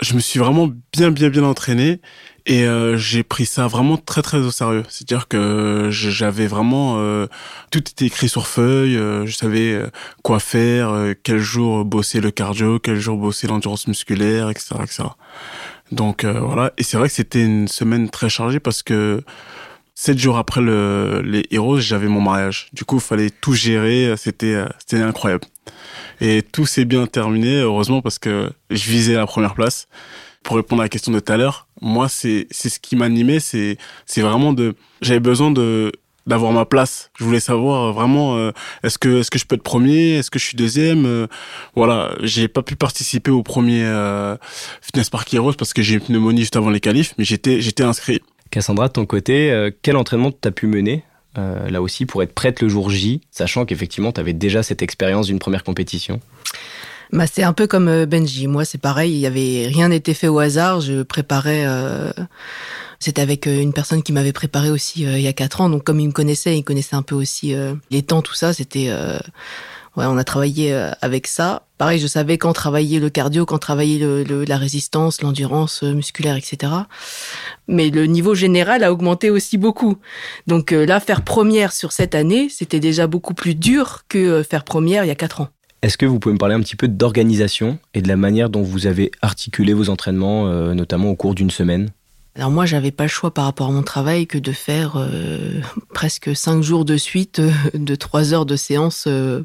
Je 0.00 0.14
me 0.14 0.20
suis 0.20 0.38
vraiment 0.38 0.68
bien, 0.92 1.10
bien, 1.10 1.28
bien 1.28 1.44
entraîné 1.44 2.00
et 2.46 2.64
euh, 2.66 2.96
j'ai 2.98 3.22
pris 3.22 3.46
ça 3.46 3.66
vraiment 3.66 3.96
très, 3.96 4.20
très 4.22 4.38
au 4.38 4.50
sérieux. 4.50 4.82
C'est-à-dire 4.88 5.28
que 5.28 5.88
j'avais 5.90 6.46
vraiment 6.46 6.96
euh, 6.98 7.26
tout 7.70 7.78
était 7.78 8.06
écrit 8.06 8.28
sur 8.28 8.46
feuille. 8.46 8.96
euh, 8.96 9.24
je 9.26 9.34
savais 9.34 9.72
euh, 9.72 9.86
quoi 10.22 10.40
faire, 10.40 10.90
euh, 10.90 11.14
quel 11.22 11.38
jour 11.38 11.84
bosser 11.84 12.20
le 12.20 12.30
cardio, 12.30 12.78
quel 12.78 13.00
jour 13.00 13.16
bosser 13.16 13.46
l'endurance 13.46 13.86
musculaire, 13.86 14.50
etc., 14.50 14.76
etc. 14.82 15.04
Donc 15.90 16.24
euh, 16.24 16.38
voilà. 16.40 16.72
Et 16.76 16.82
c'est 16.82 16.96
vrai 16.98 17.08
que 17.08 17.14
c'était 17.14 17.44
une 17.44 17.68
semaine 17.68 18.10
très 18.10 18.28
chargée 18.28 18.60
parce 18.60 18.82
que 18.82 19.22
sept 19.94 20.18
jours 20.18 20.36
après 20.36 20.60
le, 20.60 21.22
les 21.24 21.46
Heroes, 21.50 21.80
j'avais 21.80 22.08
mon 22.08 22.20
mariage. 22.20 22.68
Du 22.74 22.84
coup, 22.84 22.96
il 22.96 23.02
fallait 23.02 23.30
tout 23.30 23.54
gérer. 23.54 24.14
C'était, 24.18 24.64
c'était 24.78 25.02
incroyable. 25.02 25.44
Et 26.20 26.42
tout 26.42 26.66
s'est 26.66 26.84
bien 26.84 27.06
terminé, 27.06 27.60
heureusement, 27.60 28.02
parce 28.02 28.18
que 28.18 28.50
je 28.70 28.90
visais 28.90 29.14
la 29.14 29.26
première 29.26 29.54
place. 29.54 29.88
Pour 30.42 30.56
répondre 30.56 30.82
à 30.82 30.84
la 30.84 30.88
question 30.90 31.10
de 31.10 31.20
tout 31.20 31.32
à 31.32 31.38
l'heure, 31.38 31.68
moi, 31.84 32.08
c'est, 32.08 32.46
ce 32.50 32.78
qui 32.80 32.96
m'animait, 32.96 33.40
c'est, 33.40 33.76
vraiment 34.16 34.54
de, 34.54 34.74
j'avais 35.02 35.20
besoin 35.20 35.50
de, 35.50 35.92
d'avoir 36.26 36.50
ma 36.52 36.64
place. 36.64 37.10
Je 37.18 37.24
voulais 37.24 37.40
savoir 37.40 37.90
euh, 37.90 37.92
vraiment 37.92 38.38
euh, 38.38 38.52
est-ce 38.82 38.98
que 38.98 39.20
est-ce 39.20 39.30
que 39.30 39.38
je 39.38 39.44
peux 39.44 39.56
être 39.56 39.62
premier, 39.62 40.14
est-ce 40.14 40.30
que 40.30 40.38
je 40.38 40.46
suis 40.46 40.56
deuxième? 40.56 41.04
euh, 41.04 41.26
voilà, 41.76 42.14
j'ai 42.22 42.48
pas 42.48 42.62
pu 42.62 42.74
participer 42.74 43.30
au 43.30 43.42
premier 43.42 43.84
euh, 43.84 44.34
Fitness 44.80 45.10
Park 45.10 45.32
Heroes 45.34 45.52
parce 45.52 45.74
que 45.74 45.82
j'ai 45.82 45.94
une 45.94 46.00
pneumonie 46.00 46.40
juste 46.40 46.56
avant 46.56 46.70
les 46.70 46.80
qualifs, 46.80 47.14
mais 47.18 47.24
j'étais 47.24 47.60
j'étais 47.60 47.82
inscrit. 47.84 48.20
Cassandra, 48.50 48.88
de 48.88 48.94
ton 48.94 49.04
côté, 49.04 49.70
quel 49.82 49.96
entraînement 49.96 50.30
t'as 50.30 50.52
pu 50.52 50.66
mener 50.68 51.02
là 51.36 51.82
aussi 51.82 52.06
pour 52.06 52.22
être 52.22 52.32
prête 52.32 52.62
le 52.62 52.68
jour 52.68 52.88
J, 52.88 53.20
sachant 53.32 53.64
qu'effectivement 53.64 54.12
tu 54.12 54.20
avais 54.20 54.32
déjà 54.32 54.62
cette 54.62 54.80
expérience 54.80 55.26
d'une 55.26 55.40
première 55.40 55.64
compétition? 55.64 56.20
Bah, 57.14 57.26
c'est 57.32 57.44
un 57.44 57.52
peu 57.52 57.68
comme 57.68 57.86
euh, 57.86 58.06
Benji. 58.06 58.48
Moi, 58.48 58.64
c'est 58.64 58.78
pareil. 58.78 59.12
Il 59.12 59.18
y 59.20 59.26
avait 59.26 59.68
rien 59.68 59.88
n'était 59.88 60.14
fait 60.14 60.26
au 60.26 60.40
hasard. 60.40 60.80
Je 60.80 61.02
préparais. 61.04 61.64
euh, 61.64 62.10
C'était 62.98 63.22
avec 63.22 63.46
euh, 63.46 63.60
une 63.62 63.72
personne 63.72 64.02
qui 64.02 64.12
m'avait 64.12 64.32
préparé 64.32 64.68
aussi 64.70 65.06
euh, 65.06 65.16
il 65.16 65.22
y 65.22 65.28
a 65.28 65.32
quatre 65.32 65.60
ans. 65.60 65.70
Donc, 65.70 65.84
comme 65.84 66.00
il 66.00 66.08
me 66.08 66.12
connaissait, 66.12 66.58
il 66.58 66.64
connaissait 66.64 66.96
un 66.96 67.02
peu 67.02 67.14
aussi 67.14 67.54
les 67.90 68.02
temps, 68.02 68.20
tout 68.20 68.34
ça. 68.34 68.52
C'était. 68.52 68.90
Ouais, 69.96 70.06
on 70.06 70.16
a 70.18 70.24
travaillé 70.24 70.72
avec 71.02 71.28
ça. 71.28 71.68
Pareil, 71.78 72.00
je 72.00 72.08
savais 72.08 72.36
quand 72.36 72.52
travailler 72.52 72.98
le 72.98 73.10
cardio, 73.10 73.46
quand 73.46 73.58
travailler 73.58 74.00
le, 74.00 74.24
le- 74.24 74.44
la 74.44 74.56
résistance, 74.56 75.22
l'endurance 75.22 75.84
musculaire, 75.84 76.34
etc. 76.34 76.72
Mais 77.68 77.90
le 77.90 78.06
niveau 78.06 78.34
général 78.34 78.82
a 78.82 78.90
augmenté 78.92 79.30
aussi 79.30 79.56
beaucoup. 79.56 79.98
Donc 80.48 80.72
là, 80.72 80.98
faire 80.98 81.22
première 81.22 81.72
sur 81.72 81.92
cette 81.92 82.16
année, 82.16 82.48
c'était 82.50 82.80
déjà 82.80 83.06
beaucoup 83.06 83.34
plus 83.34 83.54
dur 83.54 84.00
que 84.08 84.42
faire 84.42 84.64
première 84.64 85.04
il 85.04 85.08
y 85.08 85.12
a 85.12 85.14
quatre 85.14 85.42
ans. 85.42 85.53
Est-ce 85.84 85.98
que 85.98 86.06
vous 86.06 86.18
pouvez 86.18 86.32
me 86.32 86.38
parler 86.38 86.54
un 86.54 86.60
petit 86.60 86.76
peu 86.76 86.88
d'organisation 86.88 87.78
et 87.92 88.00
de 88.00 88.08
la 88.08 88.16
manière 88.16 88.48
dont 88.48 88.62
vous 88.62 88.86
avez 88.86 89.10
articulé 89.20 89.74
vos 89.74 89.90
entraînements, 89.90 90.46
euh, 90.46 90.72
notamment 90.72 91.10
au 91.10 91.14
cours 91.14 91.34
d'une 91.34 91.50
semaine? 91.50 91.90
Alors 92.36 92.50
moi, 92.50 92.66
j'avais 92.66 92.90
pas 92.90 93.04
le 93.04 93.08
choix 93.08 93.32
par 93.32 93.44
rapport 93.44 93.68
à 93.68 93.70
mon 93.70 93.84
travail 93.84 94.26
que 94.26 94.38
de 94.38 94.50
faire 94.50 94.94
euh, 94.96 95.60
presque 95.94 96.34
cinq 96.34 96.62
jours 96.62 96.84
de 96.84 96.96
suite 96.96 97.38
euh, 97.38 97.52
de 97.74 97.94
trois 97.94 98.34
heures 98.34 98.44
de 98.44 98.56
séance 98.56 99.04
euh, 99.06 99.44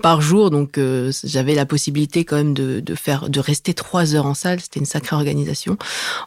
par 0.00 0.22
jour. 0.22 0.48
Donc 0.50 0.78
euh, 0.78 1.12
j'avais 1.22 1.54
la 1.54 1.66
possibilité 1.66 2.24
quand 2.24 2.36
même 2.36 2.54
de, 2.54 2.80
de 2.80 2.94
faire, 2.94 3.28
de 3.28 3.40
rester 3.40 3.74
trois 3.74 4.14
heures 4.14 4.24
en 4.24 4.32
salle. 4.32 4.58
C'était 4.60 4.80
une 4.80 4.86
sacrée 4.86 5.16
organisation. 5.16 5.76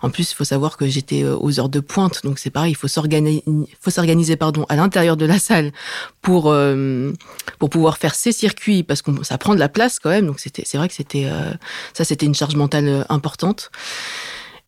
En 0.04 0.12
plus, 0.12 0.32
il 0.32 0.36
faut 0.36 0.44
savoir 0.44 0.78
que 0.78 0.86
j'étais 0.86 1.24
euh, 1.24 1.36
aux 1.36 1.60
heures 1.60 1.70
de 1.70 1.80
pointe, 1.80 2.24
donc 2.24 2.38
c'est 2.38 2.52
pareil. 2.52 2.74
Il 2.74 2.76
faut 2.76 2.88
s'organiser, 2.88 3.44
faut 3.82 3.90
s'organiser 3.92 4.36
pardon 4.36 4.68
à 4.70 4.76
l'intérieur 4.76 5.18
de 5.18 5.26
la 5.26 5.40
salle 5.40 5.72
pour 6.22 6.56
pour 7.60 7.70
pouvoir 7.70 7.98
faire 7.98 8.14
ces 8.14 8.32
circuits 8.32 8.84
parce 8.84 9.02
que 9.02 9.12
ça 9.24 9.38
prend 9.40 9.56
de 9.56 9.60
la 9.60 9.70
place 9.70 9.98
quand 10.00 10.12
même. 10.12 10.28
Donc 10.28 10.40
c'était, 10.40 10.64
c'est 10.66 10.78
vrai 10.78 10.88
que 10.88 10.94
c'était 10.94 11.28
ça, 11.94 12.04
c'était 12.04 12.26
une 12.26 12.36
charge 12.36 12.56
mentale 12.56 13.06
importante. 13.10 13.72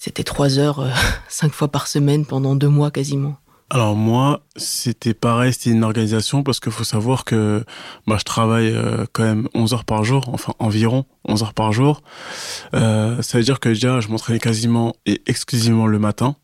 C'était 0.05 0.24
trois 0.24 0.59
heures, 0.59 0.81
euh, 0.81 0.91
cinq 1.29 1.51
fois 1.51 1.67
par 1.67 1.88
semaine 1.88 2.27
pendant 2.27 2.55
deux 2.55 2.69
mois 2.69 2.91
quasiment. 2.91 3.38
Alors 3.71 3.95
moi, 3.95 4.43
c'était 4.55 5.15
pareil, 5.15 5.51
c'était 5.51 5.71
une 5.71 5.83
organisation 5.83 6.43
parce 6.43 6.59
qu'il 6.59 6.71
faut 6.71 6.83
savoir 6.83 7.25
que 7.25 7.63
bah, 8.05 8.17
je 8.19 8.24
travaille 8.24 8.67
euh, 8.67 9.07
quand 9.13 9.24
même 9.24 9.50
11 9.55 9.74
heures 9.74 9.83
par 9.83 10.03
jour, 10.03 10.29
enfin 10.31 10.53
environ 10.59 11.05
11 11.27 11.41
heures 11.41 11.53
par 11.55 11.71
jour. 11.71 12.03
Euh, 12.75 13.19
ça 13.24 13.39
veut 13.39 13.43
dire 13.43 13.59
que 13.59 13.69
déjà, 13.69 14.00
je 14.00 14.09
m'entraînais 14.09 14.38
quasiment 14.38 14.95
et 15.07 15.24
exclusivement 15.25 15.88
le 15.88 15.97
matin. 15.97 16.35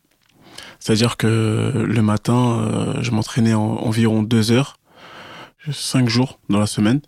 C'est-à-dire 0.80 1.16
que 1.16 1.72
le 1.86 2.02
matin, 2.02 2.58
euh, 2.58 2.94
je 3.00 3.12
m'entraînais 3.12 3.54
en, 3.54 3.76
environ 3.76 4.24
deux 4.24 4.50
heures, 4.50 4.80
cinq 5.70 6.08
jours 6.08 6.40
dans 6.48 6.58
la 6.58 6.66
semaine. 6.66 7.00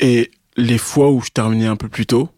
Et 0.00 0.32
les 0.58 0.76
fois 0.76 1.10
où 1.10 1.22
je 1.22 1.30
terminais 1.30 1.66
un 1.66 1.76
peu 1.76 1.88
plus 1.88 2.04
tôt, 2.04 2.28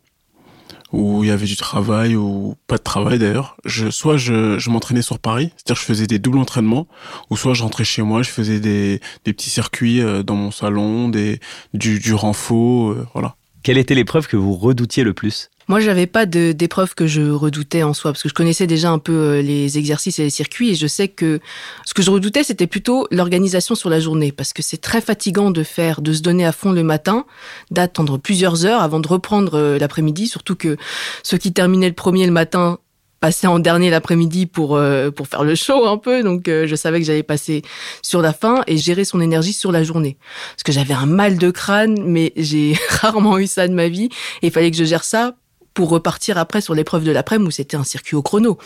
où 0.92 1.24
il 1.24 1.28
y 1.28 1.30
avait 1.30 1.46
du 1.46 1.56
travail 1.56 2.16
ou 2.16 2.54
pas 2.66 2.76
de 2.76 2.82
travail 2.82 3.18
d'ailleurs, 3.18 3.56
je, 3.64 3.90
soit 3.90 4.16
je, 4.16 4.58
je 4.58 4.70
m'entraînais 4.70 5.02
sur 5.02 5.18
Paris, 5.18 5.50
c'est-à-dire 5.56 5.80
je 5.80 5.86
faisais 5.86 6.06
des 6.06 6.18
doubles 6.18 6.38
entraînements, 6.38 6.86
ou 7.30 7.36
soit 7.36 7.54
je 7.54 7.62
rentrais 7.62 7.84
chez 7.84 8.02
moi, 8.02 8.22
je 8.22 8.30
faisais 8.30 8.60
des, 8.60 9.00
des 9.24 9.32
petits 9.32 9.50
circuits 9.50 10.00
euh, 10.00 10.22
dans 10.22 10.36
mon 10.36 10.50
salon, 10.50 11.08
des, 11.08 11.40
du, 11.74 11.98
du 11.98 12.14
renfort, 12.14 12.90
euh, 12.90 13.06
voilà. 13.14 13.36
Quelle 13.62 13.78
était 13.78 13.94
l'épreuve 13.94 14.26
que 14.26 14.36
vous 14.36 14.54
redoutiez 14.54 15.04
le 15.04 15.14
plus? 15.14 15.48
Moi, 15.72 15.80
j'avais 15.80 16.06
pas 16.06 16.26
de- 16.26 16.52
d'épreuve 16.52 16.94
que 16.94 17.06
je 17.06 17.22
redoutais 17.22 17.82
en 17.82 17.94
soi, 17.94 18.12
parce 18.12 18.22
que 18.22 18.28
je 18.28 18.34
connaissais 18.34 18.66
déjà 18.66 18.90
un 18.90 18.98
peu 18.98 19.14
euh, 19.14 19.40
les 19.40 19.78
exercices 19.78 20.18
et 20.18 20.24
les 20.24 20.28
circuits, 20.28 20.72
et 20.72 20.74
je 20.74 20.86
sais 20.86 21.08
que 21.08 21.40
ce 21.86 21.94
que 21.94 22.02
je 22.02 22.10
redoutais, 22.10 22.44
c'était 22.44 22.66
plutôt 22.66 23.08
l'organisation 23.10 23.74
sur 23.74 23.88
la 23.88 23.98
journée, 23.98 24.32
parce 24.32 24.52
que 24.52 24.60
c'est 24.60 24.82
très 24.82 25.00
fatigant 25.00 25.50
de 25.50 25.62
faire, 25.62 26.02
de 26.02 26.12
se 26.12 26.20
donner 26.20 26.44
à 26.44 26.52
fond 26.52 26.72
le 26.72 26.82
matin, 26.82 27.24
d'attendre 27.70 28.18
plusieurs 28.18 28.66
heures 28.66 28.82
avant 28.82 29.00
de 29.00 29.08
reprendre 29.08 29.54
euh, 29.54 29.78
l'après-midi, 29.78 30.26
surtout 30.28 30.56
que 30.56 30.76
ceux 31.22 31.38
qui 31.38 31.54
terminaient 31.54 31.88
le 31.88 31.94
premier 31.94 32.26
le 32.26 32.32
matin 32.32 32.78
passaient 33.20 33.46
en 33.46 33.58
dernier 33.58 33.88
l'après-midi 33.88 34.44
pour 34.44 34.76
euh, 34.76 35.10
pour 35.10 35.26
faire 35.26 35.42
le 35.42 35.54
show 35.54 35.86
un 35.86 35.96
peu, 35.96 36.22
donc 36.22 36.48
je 36.48 36.74
savais 36.76 37.00
que 37.00 37.06
j'allais 37.06 37.22
passer 37.22 37.62
sur 38.02 38.20
la 38.20 38.34
fin 38.34 38.62
et 38.66 38.76
gérer 38.76 39.06
son 39.06 39.22
énergie 39.22 39.54
sur 39.54 39.72
la 39.72 39.84
journée, 39.84 40.18
parce 40.50 40.64
que 40.64 40.72
j'avais 40.72 40.92
un 40.92 41.06
mal 41.06 41.38
de 41.38 41.50
crâne, 41.50 41.96
mais 42.04 42.34
j'ai 42.36 42.76
rarement 43.00 43.38
eu 43.38 43.46
ça 43.46 43.68
de 43.68 43.72
ma 43.72 43.88
vie, 43.88 44.10
et 44.42 44.48
il 44.48 44.50
fallait 44.50 44.70
que 44.70 44.76
je 44.76 44.84
gère 44.84 45.04
ça 45.04 45.34
pour 45.74 45.88
repartir 45.90 46.38
après 46.38 46.60
sur 46.60 46.74
l'épreuve 46.74 47.04
de 47.04 47.12
l'après-midi 47.12 47.48
où 47.48 47.50
c'était 47.50 47.76
un 47.76 47.84
circuit 47.84 48.16
au 48.16 48.22
chrono. 48.22 48.58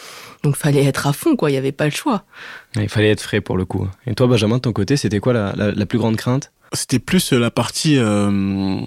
Donc 0.43 0.57
fallait 0.57 0.85
être 0.85 1.07
à 1.07 1.13
fond, 1.13 1.37
quoi. 1.37 1.51
Il 1.51 1.55
n'y 1.55 1.59
avait 1.59 1.73
pas 1.73 1.85
le 1.85 1.91
choix. 1.91 2.25
Il 2.77 2.89
fallait 2.89 3.11
être 3.11 3.21
frais 3.23 3.41
pour 3.41 3.57
le 3.57 3.65
coup. 3.65 3.89
Et 4.07 4.15
toi, 4.15 4.27
Benjamin, 4.27 4.57
de 4.57 4.61
ton 4.63 4.73
côté, 4.73 4.97
c'était 4.97 5.21
quoi 5.21 5.33
la, 5.33 5.53
la- 5.57 5.73
la 5.73 5.87
plus 5.87 5.99
grande 5.99 6.17
crainte? 6.17 6.53
C'était 6.73 6.99
plus 6.99 7.33
euh, 7.33 7.39
la 7.39 7.51
partie 7.51 7.97
euh, 7.99 8.81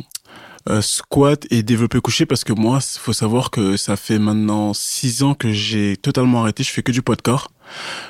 euh, 0.70 0.82
squat 0.82 1.46
et 1.50 1.64
développé 1.64 2.00
couché 2.02 2.26
parce 2.26 2.44
que 2.44 2.54
moi, 2.54 2.80
faut 2.82 3.14
savoir 3.14 3.52
que 3.52 3.78
ça 3.78 3.96
fait 3.96 4.20
maintenant 4.20 4.74
six 4.74 5.24
ans 5.24 5.34
que 5.34 5.52
j'ai 5.52 5.96
totalement 5.98 6.42
arrêté. 6.42 6.64
Je 6.64 6.72
fais 6.72 6.84
que 6.84 6.92
du 6.92 7.02
poids 7.02 7.16
de 7.16 7.22
corps. 7.22 7.52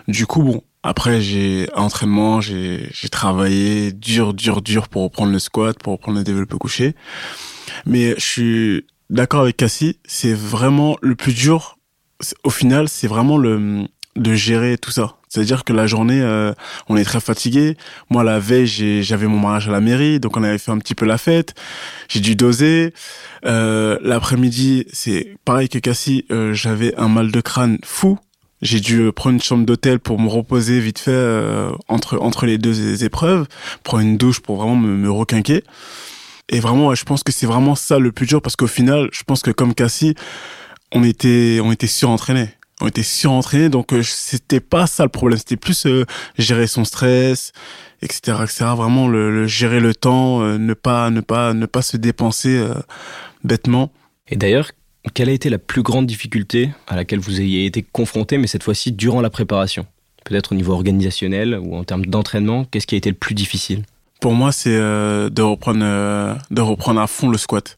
Du 0.08 0.26
coup, 0.26 0.42
bon, 0.42 0.64
après 0.82 1.22
j'ai 1.22 1.70
entraînement, 1.76 2.42
j'ai 2.42 2.88
j'ai 2.92 3.10
travaillé 3.10 3.92
dur, 3.92 4.34
dur, 4.34 4.62
dur 4.62 4.88
pour 4.88 5.04
reprendre 5.04 5.32
le 5.32 5.40
squat, 5.40 5.78
pour 5.78 5.94
reprendre 5.94 6.18
le 6.18 6.24
développé 6.24 6.58
couché. 6.58 6.96
Mais 7.86 8.16
je 8.18 8.26
suis 8.26 8.86
d'accord 9.10 9.42
avec 9.42 9.58
Cassie, 9.58 10.00
c'est 10.06 10.34
vraiment 10.34 10.98
le 11.02 11.16
plus 11.16 11.34
dur. 11.34 11.78
Au 12.44 12.50
final, 12.50 12.90
c'est 12.90 13.08
vraiment 13.08 13.38
le 13.38 13.88
de 14.16 14.34
gérer 14.34 14.78
tout 14.78 14.92
ça. 14.92 15.16
C'est-à-dire 15.30 15.64
que 15.64 15.72
la 15.72 15.88
journée, 15.88 16.22
euh, 16.22 16.54
on 16.90 16.98
est 16.98 17.04
très 17.04 17.22
fatigué. 17.22 17.78
Moi, 18.10 18.24
la 18.24 18.40
veille, 18.40 18.68
j'avais 19.04 19.28
mon 19.28 19.40
mariage 19.40 19.70
à 19.70 19.72
la 19.72 19.80
mairie, 19.80 20.20
donc 20.20 20.36
on 20.36 20.44
avait 20.44 20.58
fait 20.58 20.72
un 20.72 20.80
petit 20.80 20.96
peu 20.96 21.06
la 21.06 21.18
fête. 21.18 21.54
J'ai 22.10 22.20
dû 22.20 22.36
doser. 22.36 22.94
Euh, 23.46 23.98
L'après-midi, 24.02 24.86
c'est 24.92 25.36
pareil 25.46 25.70
que 25.70 25.78
Cassie, 25.78 26.26
euh, 26.32 26.54
j'avais 26.54 26.96
un 26.96 27.08
mal 27.08 27.32
de 27.32 27.42
crâne 27.42 27.78
fou. 27.86 28.18
J'ai 28.62 28.80
dû 28.80 29.00
euh, 29.02 29.12
prendre 29.12 29.36
une 29.36 29.42
chambre 29.42 29.66
d'hôtel 29.66 30.00
pour 30.00 30.20
me 30.20 30.28
reposer 30.28 30.80
vite 30.80 31.00
fait 31.00 31.12
euh, 31.12 31.72
entre 31.88 32.18
entre 32.20 32.46
les 32.46 32.58
deux 32.58 33.04
épreuves, 33.04 33.48
prendre 33.84 34.04
une 34.04 34.18
douche 34.18 34.42
pour 34.42 34.58
vraiment 34.58 34.76
me, 34.76 34.96
me 34.98 35.10
requinquer. 35.10 35.64
Et 36.50 36.60
vraiment, 36.60 36.94
je 36.96 37.04
pense 37.06 37.24
que 37.24 37.32
c'est 37.32 37.46
vraiment 37.46 37.76
ça 37.76 38.00
le 38.00 38.12
plus 38.12 38.26
dur 38.26 38.42
parce 38.42 38.56
qu'au 38.56 38.68
final, 38.68 39.10
je 39.12 39.24
pense 39.24 39.42
que 39.42 39.52
comme 39.52 39.76
Cassie, 39.76 40.16
on 40.92 41.04
était 41.04 41.60
on 41.64 41.72
était 41.72 41.88
surentraîné. 41.88 42.50
On 42.82 42.88
était 42.88 43.04
surentraîné, 43.04 43.68
donc 43.68 43.94
euh, 43.94 44.02
c'était 44.04 44.62
pas 44.62 44.88
ça 44.88 45.04
le 45.04 45.10
problème. 45.10 45.38
C'était 45.38 45.58
plus 45.58 45.86
euh, 45.86 46.06
gérer 46.38 46.66
son 46.66 46.86
stress, 46.86 47.52
etc., 48.02 48.38
etc. 48.44 48.66
Vraiment 48.76 49.08
le, 49.08 49.32
le 49.32 49.48
gérer 49.48 49.82
le 49.82 49.94
temps, 49.94 50.42
euh, 50.42 50.58
ne 50.58 50.74
pas 50.74 51.10
ne 51.10 51.20
pas 51.22 51.54
ne 51.54 51.66
pas 51.66 51.82
se 51.82 51.98
dépenser 51.98 52.58
euh, 52.58 52.74
bêtement. 53.44 53.92
Et 54.30 54.38
d'ailleurs, 54.38 54.72
quelle 55.14 55.30
a 55.30 55.34
été 55.34 55.50
la 55.50 55.58
plus 55.58 55.82
grande 55.82 56.08
difficulté 56.08 56.72
à 56.88 56.96
laquelle 56.96 57.20
vous 57.20 57.42
ayez 57.42 57.66
été 57.66 57.84
confronté, 57.84 58.38
mais 58.38 58.48
cette 58.48 58.64
fois-ci 58.64 58.92
durant 58.92 59.22
la 59.22 59.30
préparation? 59.30 59.86
Peut-être 60.26 60.54
au 60.54 60.56
niveau 60.56 60.74
organisationnel 60.74 61.60
ou 61.62 61.76
en 61.76 61.84
termes 61.84 62.06
d'entraînement, 62.06 62.66
qu'est-ce 62.66 62.88
qui 62.88 62.96
a 62.96 62.98
été 62.98 63.10
le 63.10 63.16
plus 63.16 63.36
difficile? 63.36 63.84
Pour 64.20 64.34
moi, 64.34 64.52
c'est 64.52 64.76
euh, 64.76 65.30
de 65.30 65.42
reprendre 65.42 65.80
euh, 65.82 66.36
de 66.52 66.62
reprendre 66.62 67.00
à 67.00 67.08
fond 67.08 67.30
le 67.30 67.38
squat. 67.38 67.78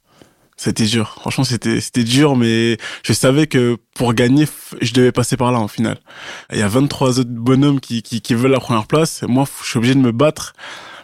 C'était 0.57 0.85
dur. 0.85 1.17
Franchement, 1.19 1.43
c'était 1.43 1.81
c'était 1.81 2.03
dur, 2.03 2.35
mais 2.35 2.77
je 3.03 3.13
savais 3.13 3.47
que 3.47 3.77
pour 3.95 4.13
gagner, 4.13 4.45
je 4.79 4.93
devais 4.93 5.11
passer 5.11 5.35
par 5.35 5.51
là 5.51 5.59
en 5.59 5.67
finale. 5.67 5.97
Il 6.51 6.59
y 6.59 6.61
a 6.61 6.67
23 6.67 7.19
autres 7.19 7.29
bonhommes 7.29 7.79
qui 7.79 8.03
qui, 8.03 8.21
qui 8.21 8.33
veulent 8.35 8.51
la 8.51 8.59
première 8.59 8.85
place. 8.85 9.23
Moi, 9.23 9.45
je 9.63 9.67
suis 9.67 9.77
obligé 9.77 9.95
de 9.95 9.99
me 9.99 10.11
battre 10.11 10.53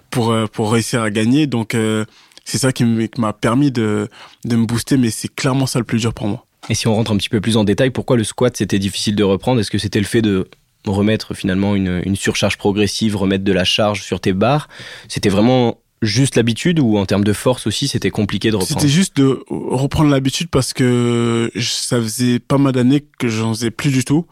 pour 0.09 0.31
euh, 0.31 0.45
pour 0.47 0.71
réussir 0.71 1.01
à 1.01 1.09
gagner. 1.09 1.47
Donc 1.47 1.75
euh, 1.75 2.05
c'est 2.45 2.57
ça 2.57 2.71
qui 2.71 2.83
m'a 3.17 3.33
permis 3.33 3.71
de 3.71 4.09
de 4.45 4.55
me 4.55 4.65
booster, 4.65 4.97
mais 4.97 5.09
c'est 5.09 5.33
clairement 5.33 5.65
ça 5.65 5.79
le 5.79 5.85
plus 5.85 5.99
dur 5.99 6.13
pour 6.13 6.27
moi. 6.27 6.45
Et 6.69 6.75
si 6.75 6.87
on 6.87 6.95
rentre 6.95 7.11
un 7.11 7.17
petit 7.17 7.29
peu 7.29 7.41
plus 7.41 7.57
en 7.57 7.63
détail, 7.63 7.91
pourquoi 7.91 8.17
le 8.17 8.23
squat 8.23 8.55
c'était 8.55 8.79
difficile 8.79 9.15
de 9.15 9.23
reprendre? 9.23 9.59
Est-ce 9.59 9.71
que 9.71 9.77
c'était 9.77 9.99
le 9.99 10.05
fait 10.05 10.21
de 10.21 10.47
remettre 10.85 11.33
finalement 11.33 11.75
une, 11.75 12.01
une 12.05 12.15
surcharge 12.15 12.57
progressive, 12.57 13.15
remettre 13.15 13.43
de 13.43 13.51
la 13.53 13.63
charge 13.65 14.03
sur 14.03 14.19
tes 14.19 14.33
barres 14.33 14.69
C'était 15.07 15.29
vraiment 15.29 15.79
juste 16.03 16.35
l'habitude 16.35 16.79
ou 16.79 16.97
en 16.97 17.05
termes 17.07 17.23
de 17.23 17.33
force 17.33 17.65
aussi, 17.67 17.87
c'était 17.87 18.11
compliqué 18.11 18.51
de 18.51 18.55
reprendre? 18.55 18.79
C'était 18.81 18.91
juste 18.93 19.17
de 19.17 19.43
reprendre 19.49 20.09
l'habitude 20.11 20.47
parce 20.49 20.71
que 20.73 21.51
ça 21.59 21.99
faisait 21.99 22.39
pas 22.39 22.57
mal 22.59 22.71
d'années 22.73 23.03
que 23.17 23.27
j'en 23.27 23.53
faisais 23.53 23.71
plus 23.71 23.89
du 23.91 24.05
tout. 24.05 24.25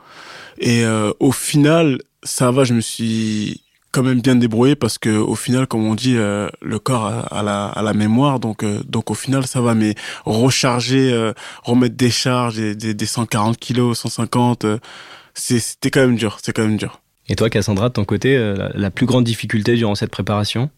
Et 0.60 0.86
euh, 0.86 1.12
au 1.20 1.32
final, 1.32 1.98
ça 2.24 2.52
va, 2.52 2.64
je 2.66 2.74
me 2.76 2.82
suis 2.82 3.62
quand 3.92 4.04
même 4.04 4.22
bien 4.22 4.36
débrouillé 4.36 4.76
parce 4.76 4.98
que 4.98 5.10
au 5.10 5.36
final, 5.36 5.68
comme 5.68 5.86
on 5.86 5.96
dit, 5.96 6.16
euh, 6.18 6.50
le 6.62 6.80
corps 6.80 7.06
a, 7.08 7.42
la, 7.44 7.66
a 7.68 7.82
la 7.82 7.94
mémoire, 7.94 8.40
donc 8.40 8.64
euh, 8.64 8.82
donc 8.88 9.10
au 9.10 9.14
final 9.16 9.48
ça 9.48 9.60
va. 9.62 9.74
Mais 9.74 9.96
recharger, 10.26 11.32
remettre 11.64 11.96
des 11.96 12.12
charges, 12.12 12.56
des, 12.58 12.76
des, 12.76 12.94
des 12.94 13.06
140 13.06 13.58
kilos, 13.58 13.98
150, 14.00 14.66
euh, 14.66 14.78
c'est- 14.78 15.25
c'était 15.36 15.92
quand 15.92 16.02
même 16.02 16.16
dur. 16.16 16.40
C'est 16.42 16.54
quand 16.54 16.64
même 16.64 16.78
dur. 16.78 17.02
Et 17.28 17.36
toi, 17.36 17.50
Cassandra, 17.50 17.90
de 17.90 17.94
ton 17.94 18.06
côté, 18.06 18.36
euh, 18.38 18.56
la, 18.56 18.70
la 18.74 18.92
plus 18.92 19.06
grande 19.06 19.24
difficulté 19.24 19.76
durant 19.76 19.96
cette 19.96 20.12
préparation? 20.12 20.70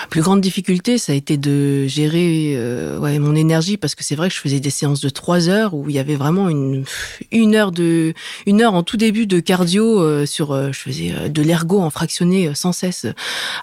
La 0.00 0.08
plus 0.08 0.22
grande 0.22 0.40
difficulté, 0.40 0.98
ça 0.98 1.12
a 1.12 1.14
été 1.14 1.36
de 1.36 1.86
gérer 1.86 2.54
euh, 2.56 2.98
ouais, 2.98 3.18
mon 3.20 3.36
énergie 3.36 3.76
parce 3.76 3.94
que 3.94 4.02
c'est 4.02 4.16
vrai 4.16 4.28
que 4.28 4.34
je 4.34 4.40
faisais 4.40 4.58
des 4.58 4.70
séances 4.70 5.00
de 5.00 5.08
trois 5.08 5.48
heures 5.48 5.74
où 5.74 5.88
il 5.88 5.94
y 5.94 6.00
avait 6.00 6.16
vraiment 6.16 6.48
une 6.48 6.84
une 7.30 7.54
heure 7.54 7.70
de 7.70 8.12
une 8.46 8.60
heure 8.60 8.74
en 8.74 8.82
tout 8.82 8.96
début 8.96 9.26
de 9.26 9.38
cardio 9.38 10.02
euh, 10.02 10.26
sur 10.26 10.52
euh, 10.52 10.72
je 10.72 10.80
faisais 10.80 11.12
euh, 11.16 11.28
de 11.28 11.42
l'ergo 11.42 11.80
en 11.80 11.90
fractionné 11.90 12.48
euh, 12.48 12.54
sans 12.54 12.72
cesse. 12.72 13.06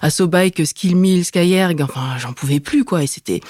À 0.00 0.08
bike, 0.26 0.66
skill 0.66 0.96
mill, 0.96 1.24
skyerg, 1.24 1.82
enfin 1.82 2.16
j'en 2.18 2.32
pouvais 2.32 2.60
plus 2.60 2.84
quoi. 2.84 3.02
Et 3.02 3.06
c'était 3.06 3.40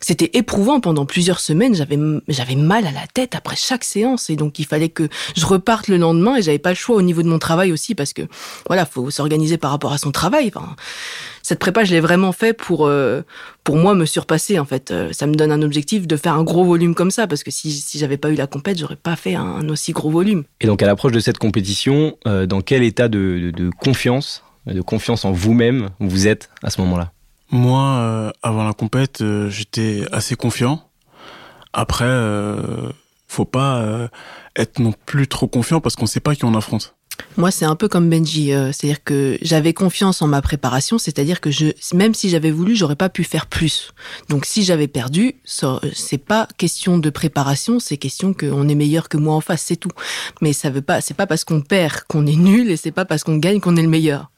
c'était 0.00 0.30
éprouvant. 0.34 0.80
Pendant 0.80 1.06
plusieurs 1.06 1.40
semaines, 1.40 1.74
j'avais 1.74 1.98
j'avais 2.28 2.54
mal 2.54 2.86
à 2.86 2.92
la 2.92 3.06
tête 3.12 3.34
après 3.34 3.56
chaque 3.56 3.84
séance. 3.84 4.30
Et 4.30 4.36
donc 4.36 4.60
il 4.60 4.66
fallait 4.66 4.90
que 4.90 5.08
je 5.36 5.44
reparte 5.44 5.88
le 5.88 5.96
lendemain 5.96 6.36
et 6.36 6.42
j'avais 6.42 6.58
pas 6.60 6.70
le 6.70 6.76
choix 6.76 6.96
au 6.96 7.02
niveau 7.02 7.22
de 7.22 7.28
mon 7.28 7.40
travail 7.40 7.72
aussi 7.72 7.96
parce 7.96 8.12
que 8.12 8.22
voilà, 8.68 8.86
faut 8.86 9.10
s'organiser 9.10 9.58
par 9.58 9.72
rapport 9.72 9.92
à 9.92 9.98
son 9.98 10.12
travail. 10.12 10.52
Enfin, 10.54 10.76
cette 11.48 11.58
prépa, 11.60 11.82
je 11.84 11.92
l'ai 11.92 12.00
vraiment 12.00 12.32
fait 12.32 12.52
pour 12.52 12.86
euh, 12.86 13.22
pour 13.64 13.76
moi 13.76 13.94
me 13.94 14.04
surpasser 14.04 14.58
en 14.58 14.66
fait. 14.66 14.90
Euh, 14.90 15.12
ça 15.12 15.26
me 15.26 15.34
donne 15.34 15.50
un 15.50 15.62
objectif 15.62 16.06
de 16.06 16.16
faire 16.16 16.34
un 16.34 16.42
gros 16.44 16.62
volume 16.64 16.94
comme 16.94 17.10
ça 17.10 17.26
parce 17.26 17.42
que 17.42 17.50
si 17.50 17.72
si 17.72 17.98
j'avais 17.98 18.18
pas 18.18 18.28
eu 18.30 18.34
la 18.34 18.46
compète, 18.46 18.76
j'aurais 18.78 18.96
pas 18.96 19.16
fait 19.16 19.34
un, 19.34 19.42
un 19.44 19.68
aussi 19.70 19.92
gros 19.92 20.10
volume. 20.10 20.44
Et 20.60 20.66
donc 20.66 20.82
à 20.82 20.86
l'approche 20.86 21.12
de 21.12 21.20
cette 21.20 21.38
compétition, 21.38 22.18
euh, 22.26 22.44
dans 22.46 22.60
quel 22.60 22.82
état 22.82 23.08
de, 23.08 23.18
de- 23.40 23.50
de 23.50 23.70
confiance, 23.70 24.42
de 24.66 24.82
confiance 24.82 25.24
en 25.24 25.32
vous-même 25.32 25.88
vous 26.00 26.26
êtes 26.26 26.50
à 26.62 26.68
ce 26.68 26.80
moment-là? 26.82 27.12
Moi, 27.50 27.82
euh, 27.82 28.30
avant 28.42 28.64
la 28.64 28.74
compète, 28.74 29.22
euh, 29.22 29.48
j'étais 29.48 30.02
assez 30.12 30.36
confiant. 30.36 30.82
Après, 31.72 32.04
euh, 32.04 32.90
faut 33.26 33.46
pas 33.46 33.78
euh, 33.80 34.08
être 34.54 34.80
non 34.80 34.92
plus 35.06 35.28
trop 35.28 35.46
confiant 35.48 35.80
parce 35.80 35.96
qu'on 35.96 36.04
sait 36.06 36.20
pas 36.20 36.34
qui 36.34 36.44
on 36.44 36.54
affronte. 36.54 36.94
Moi, 37.36 37.50
c'est 37.50 37.64
un 37.64 37.76
peu 37.76 37.88
comme 37.88 38.10
Benji, 38.10 38.52
euh, 38.52 38.72
c'est-à-dire 38.72 39.02
que 39.04 39.38
j'avais 39.42 39.72
confiance 39.72 40.22
en 40.22 40.26
ma 40.26 40.42
préparation, 40.42 40.98
c'est-à-dire 40.98 41.40
que 41.40 41.50
même 41.94 42.14
si 42.14 42.30
j'avais 42.30 42.50
voulu, 42.50 42.74
j'aurais 42.74 42.96
pas 42.96 43.08
pu 43.08 43.22
faire 43.24 43.46
plus. 43.46 43.92
Donc, 44.28 44.44
si 44.44 44.64
j'avais 44.64 44.88
perdu, 44.88 45.36
c'est 45.44 46.18
pas 46.18 46.48
question 46.56 46.98
de 46.98 47.10
préparation, 47.10 47.78
c'est 47.78 47.96
question 47.96 48.34
qu'on 48.34 48.68
est 48.68 48.74
meilleur 48.74 49.08
que 49.08 49.16
moi 49.16 49.34
en 49.34 49.40
face, 49.40 49.62
c'est 49.62 49.76
tout. 49.76 49.90
Mais 50.40 50.52
ça 50.52 50.70
veut 50.70 50.82
pas, 50.82 51.00
c'est 51.00 51.14
pas 51.14 51.26
parce 51.26 51.44
qu'on 51.44 51.60
perd 51.60 52.00
qu'on 52.08 52.26
est 52.26 52.36
nul 52.36 52.70
et 52.70 52.76
c'est 52.76 52.92
pas 52.92 53.04
parce 53.04 53.22
qu'on 53.22 53.36
gagne 53.36 53.60
qu'on 53.60 53.76
est 53.76 53.82
le 53.82 53.88
meilleur. 53.88 54.30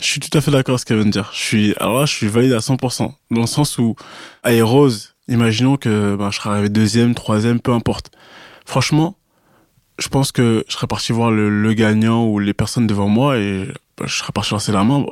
Je 0.00 0.06
suis 0.06 0.20
tout 0.20 0.36
à 0.36 0.40
fait 0.40 0.50
d'accord 0.50 0.74
avec 0.74 0.80
ce 0.80 0.84
qu'elle 0.84 0.98
vient 0.98 1.06
de 1.06 1.10
dire. 1.10 1.30
Je 1.32 1.40
suis, 1.40 1.74
alors 1.78 2.00
là, 2.00 2.06
je 2.06 2.12
suis 2.12 2.28
valide 2.28 2.52
à 2.52 2.58
100%. 2.58 3.12
Dans 3.30 3.40
le 3.40 3.46
sens 3.46 3.78
où, 3.78 3.96
à 4.42 4.50
Rose, 4.62 5.14
imaginons 5.28 5.76
que 5.76 6.16
ben, 6.16 6.30
je 6.30 6.36
serais 6.36 6.50
arrivé 6.50 6.68
deuxième, 6.68 7.14
troisième, 7.14 7.60
peu 7.60 7.72
importe. 7.72 8.10
Franchement, 8.66 9.16
je 9.98 10.08
pense 10.08 10.32
que 10.32 10.64
je 10.68 10.72
serais 10.72 10.86
parti 10.86 11.12
voir 11.12 11.30
le, 11.30 11.72
gagnant 11.74 12.26
ou 12.26 12.38
les 12.38 12.54
personnes 12.54 12.86
devant 12.86 13.08
moi 13.08 13.38
et 13.38 13.68
ben, 13.96 14.06
je 14.06 14.14
serais 14.14 14.32
parti 14.32 14.52
lancer 14.52 14.72
la 14.72 14.84
main 14.84 15.06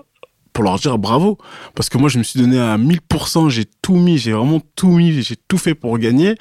pour 0.53 0.65
leur 0.65 0.79
dire 0.79 0.99
bravo. 0.99 1.39
Parce 1.75 1.89
que 1.89 1.99
moi, 1.99 2.09
je 2.09 2.19
me 2.19 2.23
suis 2.23 2.41
donné 2.41 2.59
à 2.59 2.77
1000%, 2.77 3.49
j'ai 3.49 3.65
tout 3.81 3.97
mis, 3.97 4.19
j'ai 4.19 4.33
vraiment 4.33 4.61
tout 4.77 4.91
mis, 4.91 5.23
j'ai 5.23 5.37
tout 5.37 5.59
fait 5.59 5.75
pour 5.75 5.99
gagner. 5.99 6.35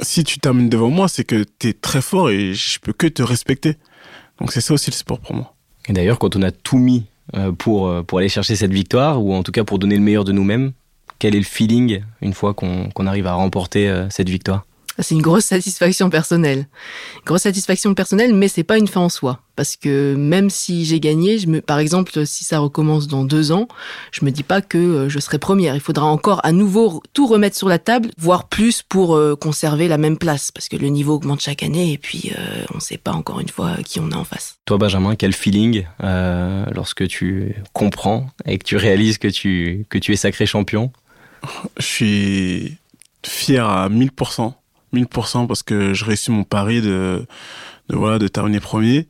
Si 0.00 0.24
tu 0.24 0.40
termines 0.40 0.68
devant 0.68 0.90
moi, 0.90 1.08
c'est 1.08 1.24
que 1.24 1.44
t'es 1.44 1.72
très 1.72 2.02
fort 2.02 2.30
et 2.30 2.54
je 2.54 2.78
peux 2.80 2.92
que 2.92 3.06
te 3.06 3.22
respecter. 3.22 3.76
Donc 4.40 4.52
c'est 4.52 4.60
ça 4.60 4.74
aussi 4.74 4.90
le 4.90 4.96
sport 4.96 5.20
pour 5.20 5.34
moi. 5.34 5.54
Et 5.88 5.92
d'ailleurs, 5.92 6.18
quand 6.18 6.34
on 6.36 6.42
a 6.42 6.50
tout 6.50 6.78
mis 6.78 7.04
euh, 7.34 7.52
pour, 7.52 7.88
euh, 7.88 8.02
pour 8.02 8.18
aller 8.18 8.28
chercher 8.28 8.56
cette 8.56 8.72
victoire, 8.72 9.22
ou 9.22 9.32
en 9.32 9.42
tout 9.42 9.52
cas 9.52 9.64
pour 9.64 9.78
donner 9.78 9.96
le 9.96 10.02
meilleur 10.02 10.24
de 10.24 10.32
nous-mêmes, 10.32 10.72
quel 11.18 11.36
est 11.36 11.38
le 11.38 11.44
feeling 11.44 12.02
une 12.20 12.34
fois 12.34 12.54
qu'on 12.54 12.90
qu'on 12.90 13.06
arrive 13.06 13.26
à 13.26 13.34
remporter 13.34 13.88
euh, 13.88 14.08
cette 14.10 14.28
victoire? 14.28 14.66
C'est 14.98 15.14
une 15.14 15.22
grosse 15.22 15.46
satisfaction 15.46 16.08
personnelle. 16.08 16.68
Grosse 17.26 17.42
satisfaction 17.42 17.94
personnelle, 17.94 18.34
mais 18.34 18.48
c'est 18.48 18.62
pas 18.62 18.78
une 18.78 18.86
fin 18.86 19.00
en 19.00 19.08
soi. 19.08 19.40
Parce 19.56 19.76
que 19.76 20.14
même 20.14 20.50
si 20.50 20.84
j'ai 20.84 20.98
gagné, 20.98 21.38
je 21.38 21.46
me, 21.46 21.60
par 21.60 21.78
exemple, 21.78 22.26
si 22.26 22.44
ça 22.44 22.58
recommence 22.58 23.06
dans 23.06 23.24
deux 23.24 23.52
ans, 23.52 23.68
je 24.10 24.24
me 24.24 24.30
dis 24.30 24.42
pas 24.42 24.60
que 24.60 24.78
euh, 24.78 25.08
je 25.08 25.18
serai 25.20 25.38
première. 25.38 25.74
Il 25.74 25.80
faudra 25.80 26.06
encore 26.06 26.40
à 26.44 26.52
nouveau 26.52 27.02
tout 27.12 27.26
remettre 27.26 27.56
sur 27.56 27.68
la 27.68 27.78
table, 27.78 28.10
voire 28.18 28.48
plus 28.48 28.82
pour 28.82 29.16
euh, 29.16 29.36
conserver 29.36 29.88
la 29.88 29.98
même 29.98 30.18
place. 30.18 30.50
Parce 30.50 30.68
que 30.68 30.76
le 30.76 30.88
niveau 30.88 31.14
augmente 31.14 31.40
chaque 31.40 31.62
année 31.62 31.92
et 31.92 31.98
puis 31.98 32.32
euh, 32.36 32.64
on 32.74 32.80
sait 32.80 32.98
pas 32.98 33.12
encore 33.12 33.40
une 33.40 33.48
fois 33.48 33.76
qui 33.84 34.00
on 34.00 34.10
a 34.10 34.16
en 34.16 34.24
face. 34.24 34.56
Toi, 34.64 34.78
Benjamin, 34.78 35.14
quel 35.14 35.32
feeling 35.32 35.84
euh, 36.02 36.64
lorsque 36.72 37.06
tu 37.06 37.54
comprends 37.72 38.28
et 38.46 38.58
que 38.58 38.64
tu 38.64 38.76
réalises 38.76 39.18
que 39.18 39.28
tu, 39.28 39.86
que 39.88 39.98
tu 39.98 40.12
es 40.12 40.16
sacré 40.16 40.46
champion? 40.46 40.92
Je 41.78 41.84
suis 41.84 42.76
fier 43.24 43.68
à 43.68 43.88
1000%. 43.88 44.54
1000% 44.94 45.46
parce 45.46 45.62
que 45.62 45.94
je 45.94 46.04
réussis 46.04 46.30
mon 46.30 46.44
pari 46.44 46.80
de, 46.80 47.26
de, 47.88 47.96
voilà, 47.96 48.18
de 48.18 48.28
terminer 48.28 48.60
premier. 48.60 49.08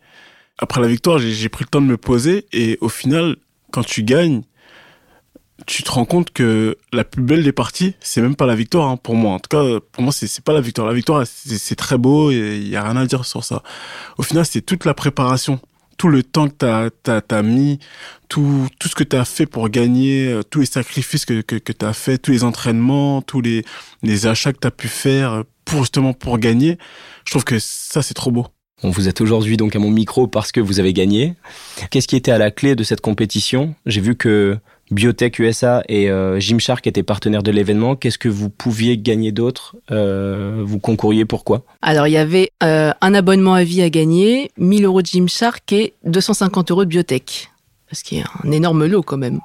Après 0.58 0.80
la 0.80 0.88
victoire, 0.88 1.18
j'ai 1.18 1.48
pris 1.48 1.64
le 1.64 1.68
temps 1.68 1.80
de 1.80 1.86
me 1.86 1.96
poser 1.96 2.46
et 2.52 2.78
au 2.80 2.88
final, 2.88 3.36
quand 3.72 3.84
tu 3.84 4.04
gagnes, 4.04 4.42
tu 5.66 5.82
te 5.82 5.90
rends 5.90 6.04
compte 6.04 6.30
que 6.32 6.76
la 6.92 7.04
plus 7.04 7.22
belle 7.22 7.42
des 7.42 7.52
parties, 7.52 7.94
c'est 8.00 8.20
même 8.20 8.36
pas 8.36 8.46
la 8.46 8.54
victoire 8.54 8.88
hein, 8.88 8.96
pour 8.96 9.14
moi. 9.14 9.32
En 9.34 9.38
tout 9.38 9.48
cas, 9.48 9.80
pour 9.92 10.02
moi, 10.02 10.12
c'est 10.12 10.40
pas 10.42 10.52
la 10.52 10.60
victoire. 10.60 10.86
La 10.86 10.94
victoire, 10.94 11.24
c'est 11.26 11.76
très 11.76 11.98
beau 11.98 12.30
et 12.30 12.56
il 12.56 12.68
y 12.68 12.76
a 12.76 12.82
rien 12.82 12.96
à 12.96 13.06
dire 13.06 13.24
sur 13.24 13.44
ça. 13.44 13.62
Au 14.18 14.22
final, 14.22 14.44
c'est 14.44 14.62
toute 14.62 14.84
la 14.84 14.94
préparation, 14.94 15.60
tout 15.96 16.08
le 16.08 16.22
temps 16.22 16.48
que 16.48 16.54
t'as 16.54 17.20
t'as 17.20 17.42
mis, 17.42 17.78
tout 18.28 18.68
tout 18.78 18.88
ce 18.88 18.94
que 18.94 19.04
t'as 19.04 19.24
fait 19.24 19.46
pour 19.46 19.68
gagner, 19.68 20.28
euh, 20.28 20.42
tous 20.42 20.60
les 20.60 20.66
sacrifices 20.66 21.24
que 21.24 21.40
que, 21.40 21.56
que 21.56 21.72
t'as 21.72 21.92
fait, 21.92 22.18
tous 22.18 22.32
les 22.32 22.44
entraînements, 22.44 23.22
tous 23.22 23.40
les 23.40 23.64
les 24.02 24.26
achats 24.26 24.52
que 24.52 24.58
t'as 24.58 24.70
pu 24.70 24.88
faire 24.88 25.44
pour 25.64 25.80
justement 25.80 26.12
pour 26.12 26.38
gagner. 26.38 26.78
Je 27.24 27.30
trouve 27.30 27.44
que 27.44 27.58
ça 27.58 28.02
c'est 28.02 28.14
trop 28.14 28.30
beau. 28.30 28.46
Bon, 28.82 28.90
vous 28.90 29.08
êtes 29.08 29.20
aujourd'hui 29.20 29.56
donc 29.56 29.76
à 29.76 29.78
mon 29.78 29.90
micro 29.90 30.26
parce 30.26 30.52
que 30.52 30.60
vous 30.60 30.80
avez 30.80 30.92
gagné. 30.92 31.34
Qu'est-ce 31.90 32.08
qui 32.08 32.16
était 32.16 32.32
à 32.32 32.38
la 32.38 32.50
clé 32.50 32.74
de 32.74 32.82
cette 32.84 33.00
compétition? 33.00 33.74
J'ai 33.86 34.00
vu 34.00 34.16
que 34.16 34.58
Biotech 34.90 35.38
USA 35.38 35.82
et 35.88 36.10
euh, 36.10 36.38
Gymshark 36.38 36.86
étaient 36.86 37.02
partenaires 37.02 37.42
de 37.42 37.50
l'événement. 37.50 37.96
Qu'est-ce 37.96 38.18
que 38.18 38.28
vous 38.28 38.50
pouviez 38.50 38.98
gagner 38.98 39.32
d'autre? 39.32 39.76
Euh, 39.90 40.62
Vous 40.64 40.78
concouriez 40.78 41.24
pourquoi? 41.24 41.64
Alors 41.82 42.06
il 42.08 42.12
y 42.12 42.18
avait 42.18 42.50
euh, 42.62 42.92
un 43.00 43.14
abonnement 43.14 43.54
à 43.54 43.64
vie 43.64 43.80
à 43.80 43.88
gagner, 43.90 44.50
1000 44.58 44.84
euros 44.84 45.02
de 45.02 45.06
Gymshark 45.06 45.72
et 45.72 45.94
250 46.04 46.70
euros 46.70 46.84
de 46.84 46.90
biotech. 46.90 47.50
Ce 47.92 48.02
qui 48.02 48.18
est 48.18 48.24
un 48.44 48.50
énorme 48.50 48.86
lot 48.86 49.02
quand 49.02 49.16
même. 49.16 49.40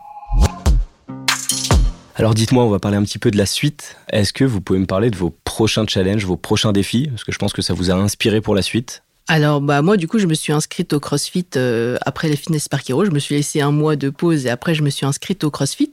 Alors 2.20 2.34
dites-moi, 2.34 2.66
on 2.66 2.70
va 2.70 2.80
parler 2.80 2.98
un 2.98 3.04
petit 3.04 3.18
peu 3.18 3.32
de 3.32 3.38
la 3.38 3.46
suite. 3.46 3.96
Est-ce 4.12 4.34
que 4.34 4.44
vous 4.44 4.60
pouvez 4.60 4.78
me 4.78 4.86
parler 4.86 5.10
de 5.10 5.16
vos 5.16 5.30
prochains 5.46 5.88
challenges, 5.88 6.26
vos 6.26 6.36
prochains 6.36 6.74
défis? 6.74 7.08
Parce 7.08 7.24
que 7.24 7.32
je 7.32 7.38
pense 7.38 7.54
que 7.54 7.62
ça 7.62 7.74
vous 7.74 7.92
a 7.92 7.94
inspiré 7.94 8.42
pour 8.42 8.56
la 8.56 8.62
suite. 8.62 9.04
Alors 9.32 9.62
bah 9.62 9.84
moi 9.84 9.96
du 9.96 10.08
coup 10.08 10.18
je 10.18 10.26
me 10.26 10.34
suis 10.34 10.52
inscrite 10.52 10.92
au 10.92 11.00
CrossFit 11.00 11.46
euh, 11.56 11.98
après 12.04 12.28
les 12.30 12.36
Fitness 12.36 12.68
Park 12.68 12.90
Hero. 12.90 13.06
Je 13.06 13.12
me 13.12 13.20
suis 13.20 13.36
laissé 13.36 13.62
un 13.62 13.70
mois 13.70 13.96
de 13.96 14.10
pause 14.10 14.48
et 14.48 14.50
après 14.50 14.74
je 14.74 14.82
me 14.82 14.90
suis 14.90 15.06
inscrite 15.06 15.44
au 15.44 15.52
CrossFit. 15.52 15.92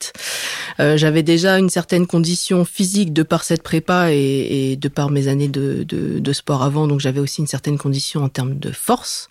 Euh, 0.81 0.96
J'avais 0.96 1.22
déjà 1.22 1.59
une 1.59 1.68
certaine 1.68 2.07
condition 2.07 2.64
physique 2.64 3.12
de 3.12 3.22
par 3.22 3.44
cette 3.44 3.62
prépa 3.62 4.11
et, 4.11 4.72
et 4.72 4.77
de 4.77 4.88
par 4.88 5.11
mes 5.11 5.29
années 5.29 5.49
de, 5.49 5.85
de, 5.85 6.18
de 6.18 6.33
sport 6.33 6.62
avant, 6.62 6.87
donc 6.87 7.01
j'avais 7.01 7.20
aussi 7.20 7.42
une 7.42 7.46
certaine 7.46 7.77
condition 7.77 8.25
en 8.25 8.31
termes 8.31 8.59
de 8.59 8.72
force. 8.72 9.29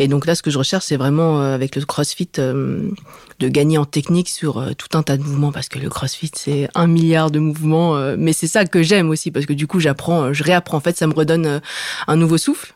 Et 0.00 0.08
donc 0.08 0.26
là 0.26 0.34
ce 0.34 0.42
que 0.42 0.50
je 0.50 0.58
recherche 0.58 0.86
c'est 0.86 0.96
vraiment 0.96 1.40
euh, 1.40 1.54
avec 1.54 1.76
le 1.76 1.84
CrossFit 1.84 2.30
euh, 2.40 2.90
de 3.38 3.48
gagner 3.48 3.78
en 3.78 3.84
technique 3.84 4.30
sur 4.30 4.58
euh, 4.58 4.72
tout 4.76 4.98
un 4.98 5.04
tas 5.04 5.16
de 5.16 5.22
mouvements 5.22 5.52
parce 5.52 5.68
que 5.68 5.78
le 5.78 5.88
CrossFit 5.88 6.32
c'est 6.34 6.68
un 6.74 6.88
milliard 6.88 7.30
de 7.30 7.38
mouvements, 7.38 7.96
euh, 7.96 8.16
mais 8.18 8.32
c'est 8.32 8.48
ça 8.48 8.64
que 8.64 8.82
j'aime 8.82 9.10
aussi 9.10 9.30
parce 9.30 9.46
que 9.46 9.52
du 9.52 9.68
coup 9.68 9.78
j'apprends, 9.78 10.32
je 10.32 10.42
réapprends. 10.42 10.78
En 10.78 10.80
fait 10.80 10.96
ça 10.96 11.06
me 11.06 11.14
redonne 11.14 11.60
un 12.08 12.16
nouveau 12.16 12.36
souffle. 12.36 12.74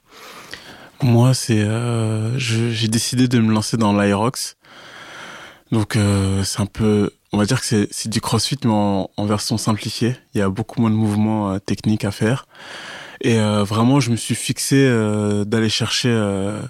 Moi, 1.03 1.33
c'est 1.33 1.61
euh, 1.61 2.37
j'ai 2.39 2.89
décidé 2.89 3.29
de 3.29 3.39
me 3.39 3.53
lancer 3.53 3.77
dans 3.77 3.93
l'Aerox. 3.93 4.57
Donc 5.71 5.97
euh, 5.97 6.43
c'est 6.45 6.61
un 6.61 6.67
peu, 6.67 7.11
on 7.33 7.39
va 7.39 7.45
dire 7.45 7.61
que 7.61 7.67
c'est 7.67 7.89
c'est 7.91 8.09
du 8.09 8.21
CrossFit 8.21 8.59
mais 8.65 8.71
en, 8.73 9.11
en 9.17 9.27
version 9.27 9.59
simplifiée. 9.59 10.17
Il 10.35 10.39
y 10.39 10.43
a 10.43 10.49
beaucoup 10.49 10.81
moins 10.81 10.91
de 10.91 10.97
mouvements 10.97 11.53
euh, 11.53 11.59
techniques 11.59 12.05
à 12.05 12.11
faire. 12.11 12.47
Et 13.21 13.39
euh, 13.39 13.65
vraiment, 13.65 14.01
je 14.01 14.11
me 14.11 14.17
suis 14.17 14.35
fixé 14.35 14.77
euh, 14.77 15.45
d'aller 15.45 15.69
chercher 15.69 16.11
euh, 16.11 16.61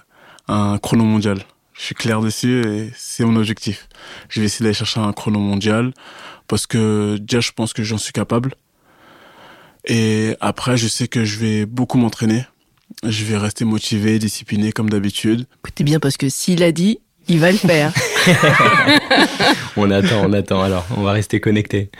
un 0.48 0.78
chrono 0.78 1.04
mondial. 1.04 1.38
Je 1.74 1.82
suis 1.82 1.94
clair 1.94 2.20
dessus 2.20 2.62
et 2.66 2.92
c'est 2.96 3.24
mon 3.24 3.36
objectif. 3.36 3.88
Je 4.28 4.40
vais 4.40 4.46
essayer 4.46 4.64
d'aller 4.64 4.74
chercher 4.74 5.00
un 5.00 5.12
chrono 5.12 5.38
mondial 5.38 5.92
parce 6.48 6.66
que 6.66 7.18
déjà, 7.18 7.40
je 7.40 7.52
pense 7.52 7.72
que 7.72 7.82
j'en 7.82 7.98
suis 7.98 8.12
capable. 8.12 8.54
Et 9.84 10.36
après, 10.40 10.76
je 10.76 10.88
sais 10.88 11.06
que 11.08 11.24
je 11.24 11.38
vais 11.38 11.66
beaucoup 11.66 11.98
m'entraîner. 11.98 12.44
Je 13.04 13.24
vais 13.24 13.36
rester 13.36 13.64
motivé, 13.64 14.18
discipliné 14.18 14.72
comme 14.72 14.90
d'habitude. 14.90 15.46
Écoutez 15.60 15.84
bien 15.84 16.00
parce 16.00 16.16
que 16.16 16.28
s'il 16.28 16.62
a 16.62 16.72
dit, 16.72 17.00
il 17.28 17.38
va 17.38 17.52
le 17.52 17.58
faire. 17.58 17.92
on 19.76 19.90
attend, 19.90 20.24
on 20.24 20.32
attend. 20.32 20.62
Alors, 20.62 20.86
on 20.96 21.02
va 21.02 21.12
rester 21.12 21.40
connecté. 21.40 21.90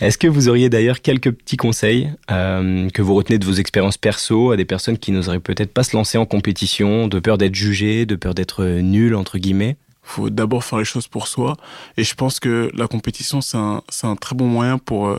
Est-ce 0.00 0.16
que 0.16 0.26
vous 0.26 0.48
auriez 0.48 0.70
d'ailleurs 0.70 1.02
quelques 1.02 1.32
petits 1.32 1.56
conseils 1.56 2.10
euh, 2.30 2.88
que 2.90 3.02
vous 3.02 3.14
retenez 3.14 3.38
de 3.38 3.44
vos 3.44 3.52
expériences 3.52 3.98
perso 3.98 4.52
à 4.52 4.56
des 4.56 4.64
personnes 4.64 4.96
qui 4.96 5.12
n'oseraient 5.12 5.40
peut-être 5.40 5.72
pas 5.72 5.82
se 5.82 5.96
lancer 5.96 6.18
en 6.18 6.24
compétition, 6.24 7.08
de 7.08 7.18
peur 7.18 7.36
d'être 7.36 7.54
jugées, 7.54 8.06
de 8.06 8.16
peur 8.16 8.34
d'être 8.34 8.64
nul 8.64 9.14
entre 9.14 9.38
guillemets? 9.38 9.76
Faut 10.02 10.30
d'abord 10.30 10.64
faire 10.64 10.78
les 10.78 10.84
choses 10.86 11.08
pour 11.08 11.26
soi. 11.26 11.56
Et 11.98 12.04
je 12.04 12.14
pense 12.14 12.40
que 12.40 12.70
la 12.74 12.86
compétition, 12.86 13.40
c'est 13.40 13.58
un, 13.58 13.82
un 14.04 14.16
très 14.16 14.34
bon 14.34 14.46
moyen 14.46 14.78
pour, 14.78 15.08
euh, 15.08 15.18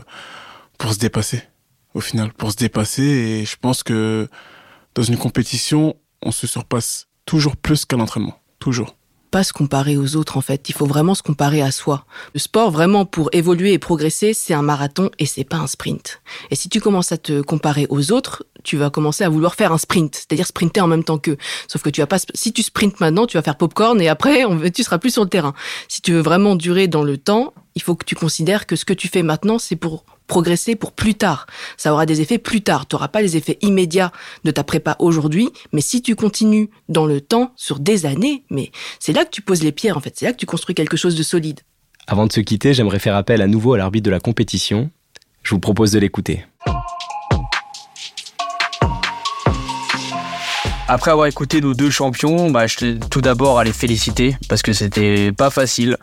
pour 0.78 0.92
se 0.92 0.98
dépasser, 0.98 1.42
au 1.94 2.00
final, 2.00 2.32
pour 2.32 2.50
se 2.50 2.56
dépasser. 2.56 3.02
Et 3.02 3.44
je 3.44 3.56
pense 3.60 3.84
que 3.84 4.28
dans 4.94 5.02
une 5.02 5.16
compétition, 5.16 5.96
on 6.22 6.32
se 6.32 6.46
surpasse 6.46 7.08
toujours 7.24 7.56
plus 7.56 7.84
qu'à 7.84 7.96
l'entraînement. 7.96 8.38
Toujours 8.58 8.96
pas 9.30 9.44
se 9.44 9.52
comparer 9.52 9.96
aux 9.96 10.16
autres 10.16 10.36
en 10.36 10.40
fait, 10.40 10.68
il 10.68 10.74
faut 10.74 10.86
vraiment 10.86 11.14
se 11.14 11.22
comparer 11.22 11.62
à 11.62 11.70
soi. 11.70 12.04
Le 12.34 12.40
sport 12.40 12.70
vraiment 12.70 13.04
pour 13.04 13.30
évoluer 13.32 13.72
et 13.72 13.78
progresser, 13.78 14.34
c'est 14.34 14.54
un 14.54 14.62
marathon 14.62 15.10
et 15.18 15.26
c'est 15.26 15.44
pas 15.44 15.58
un 15.58 15.66
sprint. 15.66 16.20
Et 16.50 16.56
si 16.56 16.68
tu 16.68 16.80
commences 16.80 17.12
à 17.12 17.18
te 17.18 17.40
comparer 17.40 17.86
aux 17.90 18.12
autres, 18.12 18.44
tu 18.64 18.76
vas 18.76 18.90
commencer 18.90 19.24
à 19.24 19.28
vouloir 19.28 19.54
faire 19.54 19.72
un 19.72 19.78
sprint, 19.78 20.14
c'est-à-dire 20.16 20.46
sprinter 20.46 20.80
en 20.80 20.88
même 20.88 21.04
temps 21.04 21.18
qu'eux. 21.18 21.36
Sauf 21.68 21.82
que 21.82 21.90
tu 21.90 22.00
vas 22.00 22.06
pas 22.06 22.18
si 22.34 22.52
tu 22.52 22.62
sprintes 22.62 23.00
maintenant, 23.00 23.26
tu 23.26 23.36
vas 23.36 23.42
faire 23.42 23.56
popcorn 23.56 24.00
et 24.00 24.08
après 24.08 24.44
on, 24.44 24.58
tu 24.70 24.82
seras 24.82 24.98
plus 24.98 25.12
sur 25.12 25.22
le 25.22 25.30
terrain. 25.30 25.54
Si 25.88 26.02
tu 26.02 26.12
veux 26.12 26.22
vraiment 26.22 26.56
durer 26.56 26.88
dans 26.88 27.04
le 27.04 27.16
temps, 27.16 27.54
il 27.76 27.82
faut 27.82 27.94
que 27.94 28.04
tu 28.04 28.16
considères 28.16 28.66
que 28.66 28.74
ce 28.74 28.84
que 28.84 28.92
tu 28.92 29.06
fais 29.06 29.22
maintenant, 29.22 29.58
c'est 29.58 29.76
pour 29.76 30.04
progresser 30.30 30.76
pour 30.76 30.92
plus 30.92 31.16
tard. 31.16 31.46
Ça 31.76 31.92
aura 31.92 32.06
des 32.06 32.20
effets 32.20 32.38
plus 32.38 32.62
tard. 32.62 32.86
Tu 32.86 32.94
n'auras 32.94 33.08
pas 33.08 33.20
les 33.20 33.36
effets 33.36 33.58
immédiats 33.62 34.12
de 34.44 34.52
ta 34.52 34.62
prépa 34.62 34.94
aujourd'hui, 35.00 35.48
mais 35.72 35.80
si 35.80 36.02
tu 36.02 36.14
continues 36.14 36.70
dans 36.88 37.04
le 37.04 37.20
temps, 37.20 37.52
sur 37.56 37.80
des 37.80 38.06
années, 38.06 38.44
mais 38.48 38.70
c'est 39.00 39.12
là 39.12 39.24
que 39.24 39.30
tu 39.30 39.42
poses 39.42 39.64
les 39.64 39.72
pierres 39.72 39.96
en 39.96 40.00
fait, 40.00 40.14
c'est 40.16 40.26
là 40.26 40.32
que 40.32 40.38
tu 40.38 40.46
construis 40.46 40.76
quelque 40.76 40.96
chose 40.96 41.16
de 41.16 41.24
solide. 41.24 41.60
Avant 42.06 42.26
de 42.26 42.32
se 42.32 42.40
quitter, 42.40 42.72
j'aimerais 42.74 43.00
faire 43.00 43.16
appel 43.16 43.42
à 43.42 43.48
nouveau 43.48 43.74
à 43.74 43.78
l'arbitre 43.78 44.06
de 44.06 44.10
la 44.10 44.20
compétition. 44.20 44.90
Je 45.42 45.50
vous 45.50 45.60
propose 45.60 45.90
de 45.90 45.98
l'écouter. 45.98 46.44
Après 50.92 51.12
avoir 51.12 51.28
écouté 51.28 51.60
nos 51.60 51.72
deux 51.72 51.88
champions, 51.88 52.50
bah, 52.50 52.66
je 52.66 52.96
tout 52.98 53.20
d'abord 53.20 53.60
à 53.60 53.64
les 53.64 53.72
féliciter 53.72 54.36
parce 54.48 54.60
que 54.60 54.72
c'était 54.72 55.30
pas 55.30 55.48
facile. 55.48 55.96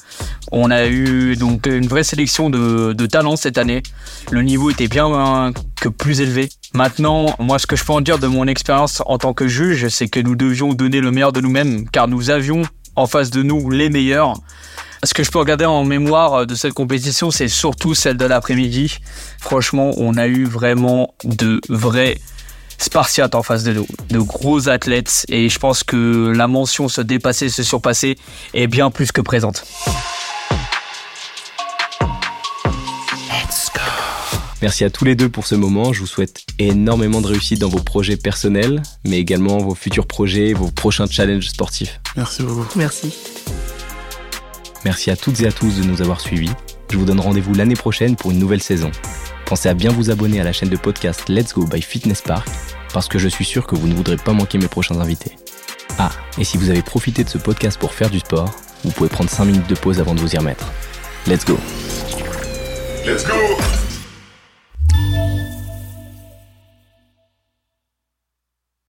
On 0.54 0.72
a 0.72 0.88
eu 0.88 1.36
donc 1.36 1.68
une 1.68 1.88
vraie 1.88 2.06
sélection 2.06 2.50
de, 2.50 3.06
talents 3.06 3.36
cette 3.36 3.58
année. 3.58 3.84
Le 4.32 4.44
niveau 4.44 4.70
était 4.70 4.88
bien 4.88 5.52
que 5.82 5.90
plus 5.90 6.22
élevé. 6.22 6.48
Maintenant, 6.74 7.36
moi, 7.38 7.60
ce 7.60 7.68
que 7.68 7.76
je 7.76 7.84
peux 7.84 7.92
en 7.92 8.00
dire 8.00 8.18
de 8.18 8.28
mon 8.28 8.48
expérience 8.48 9.04
en 9.08 9.18
tant 9.18 9.34
que 9.34 9.50
juge, 9.50 9.90
c'est 9.90 10.08
que 10.08 10.22
nous 10.22 10.38
devions 10.38 10.74
donner 10.74 11.02
le 11.02 11.12
meilleur 11.12 11.34
de 11.34 11.42
nous-mêmes 11.42 11.90
car 11.90 12.08
nous 12.08 12.30
avions 12.30 12.62
en 12.96 13.08
face 13.08 13.30
de 13.30 13.44
nous 13.44 13.70
les 13.70 13.90
meilleurs. 13.90 14.36
Ce 15.04 15.14
que 15.14 15.22
je 15.22 15.32
peux 15.32 15.40
regarder 15.40 15.66
en 15.66 15.84
mémoire 15.84 16.48
de 16.48 16.56
cette 16.56 16.74
compétition, 16.74 17.30
c'est 17.30 17.50
surtout 17.50 17.94
celle 17.94 18.16
de 18.16 18.26
l'après-midi. 18.26 19.00
Franchement, 19.42 19.92
on 19.98 20.16
a 20.16 20.28
eu 20.28 20.46
vraiment 20.46 21.14
de 21.26 21.60
vrais 21.68 22.16
spartiate 22.78 23.36
en 23.36 23.44
face 23.44 23.64
de 23.64 23.74
nous, 23.74 23.88
de 24.10 24.20
gros 24.20 24.70
athlètes, 24.70 25.26
et 25.30 25.50
je 25.50 25.60
pense 25.60 25.84
que 25.84 26.32
la 26.36 26.48
mention 26.48 26.88
se 26.90 27.02
dépasser, 27.02 27.50
se 27.50 27.64
surpasser 27.64 28.18
est 28.54 28.68
bien 28.68 28.92
plus 28.92 29.12
que 29.12 29.22
présente. 29.22 29.66
Merci 34.62 34.84
à 34.84 34.90
tous 34.90 35.06
les 35.06 35.16
deux 35.16 35.30
pour 35.30 35.46
ce 35.46 35.54
moment. 35.54 35.94
Je 35.94 36.00
vous 36.00 36.08
souhaite 36.08 36.42
énormément 36.58 37.22
de 37.22 37.28
réussite 37.28 37.60
dans 37.60 37.70
vos 37.70 37.82
projets 37.82 38.18
personnels, 38.18 38.82
mais 39.06 39.20
également 39.20 39.60
vos 39.60 39.76
futurs 39.76 40.08
projets, 40.08 40.54
vos 40.54 40.72
prochains 40.72 41.06
challenges 41.06 41.50
sportifs. 41.50 42.00
Merci 42.16 42.42
beaucoup. 42.42 42.68
Merci. 42.76 43.14
Merci 44.84 45.12
à 45.12 45.16
toutes 45.16 45.42
et 45.42 45.48
à 45.48 45.52
tous 45.52 45.78
de 45.78 45.84
nous 45.84 46.02
avoir 46.02 46.22
suivis. 46.22 46.52
Je 46.92 46.98
vous 46.98 47.06
donne 47.06 47.20
rendez-vous 47.20 47.54
l'année 47.54 47.76
prochaine 47.76 48.16
pour 48.16 48.32
une 48.32 48.40
nouvelle 48.40 48.64
saison. 48.64 48.90
Pensez 49.48 49.70
à 49.70 49.74
bien 49.74 49.92
vous 49.92 50.12
abonner 50.12 50.42
à 50.42 50.44
la 50.44 50.52
chaîne 50.52 50.68
de 50.68 50.76
podcast 50.76 51.30
Let's 51.30 51.54
Go 51.54 51.66
by 51.66 51.82
Fitness 51.82 52.22
Park 52.22 52.50
parce 52.92 53.08
que 53.08 53.18
je 53.18 53.30
suis 53.30 53.46
sûr 53.46 53.66
que 53.66 53.76
vous 53.76 53.88
ne 53.88 53.94
voudrez 53.94 54.18
pas 54.18 54.34
manquer 54.34 54.58
mes 54.58 54.68
prochains 54.68 55.00
invités. 55.00 55.38
Ah, 55.98 56.10
et 56.38 56.44
si 56.44 56.58
vous 56.58 56.70
avez 56.70 56.82
profité 56.82 57.24
de 57.24 57.30
ce 57.30 57.38
podcast 57.38 57.80
pour 57.80 57.94
faire 57.94 58.10
du 58.10 58.20
sport, 58.20 58.54
vous 58.84 58.92
pouvez 58.92 59.10
prendre 59.10 59.30
5 59.30 59.46
minutes 59.46 59.70
de 59.70 59.76
pause 59.76 60.02
avant 60.02 60.16
de 60.16 60.20
vous 60.20 60.36
y 60.36 60.38
remettre. 60.38 60.70
Let's 61.28 61.46
go 61.46 61.58
Let's 63.06 63.26
go 63.26 63.87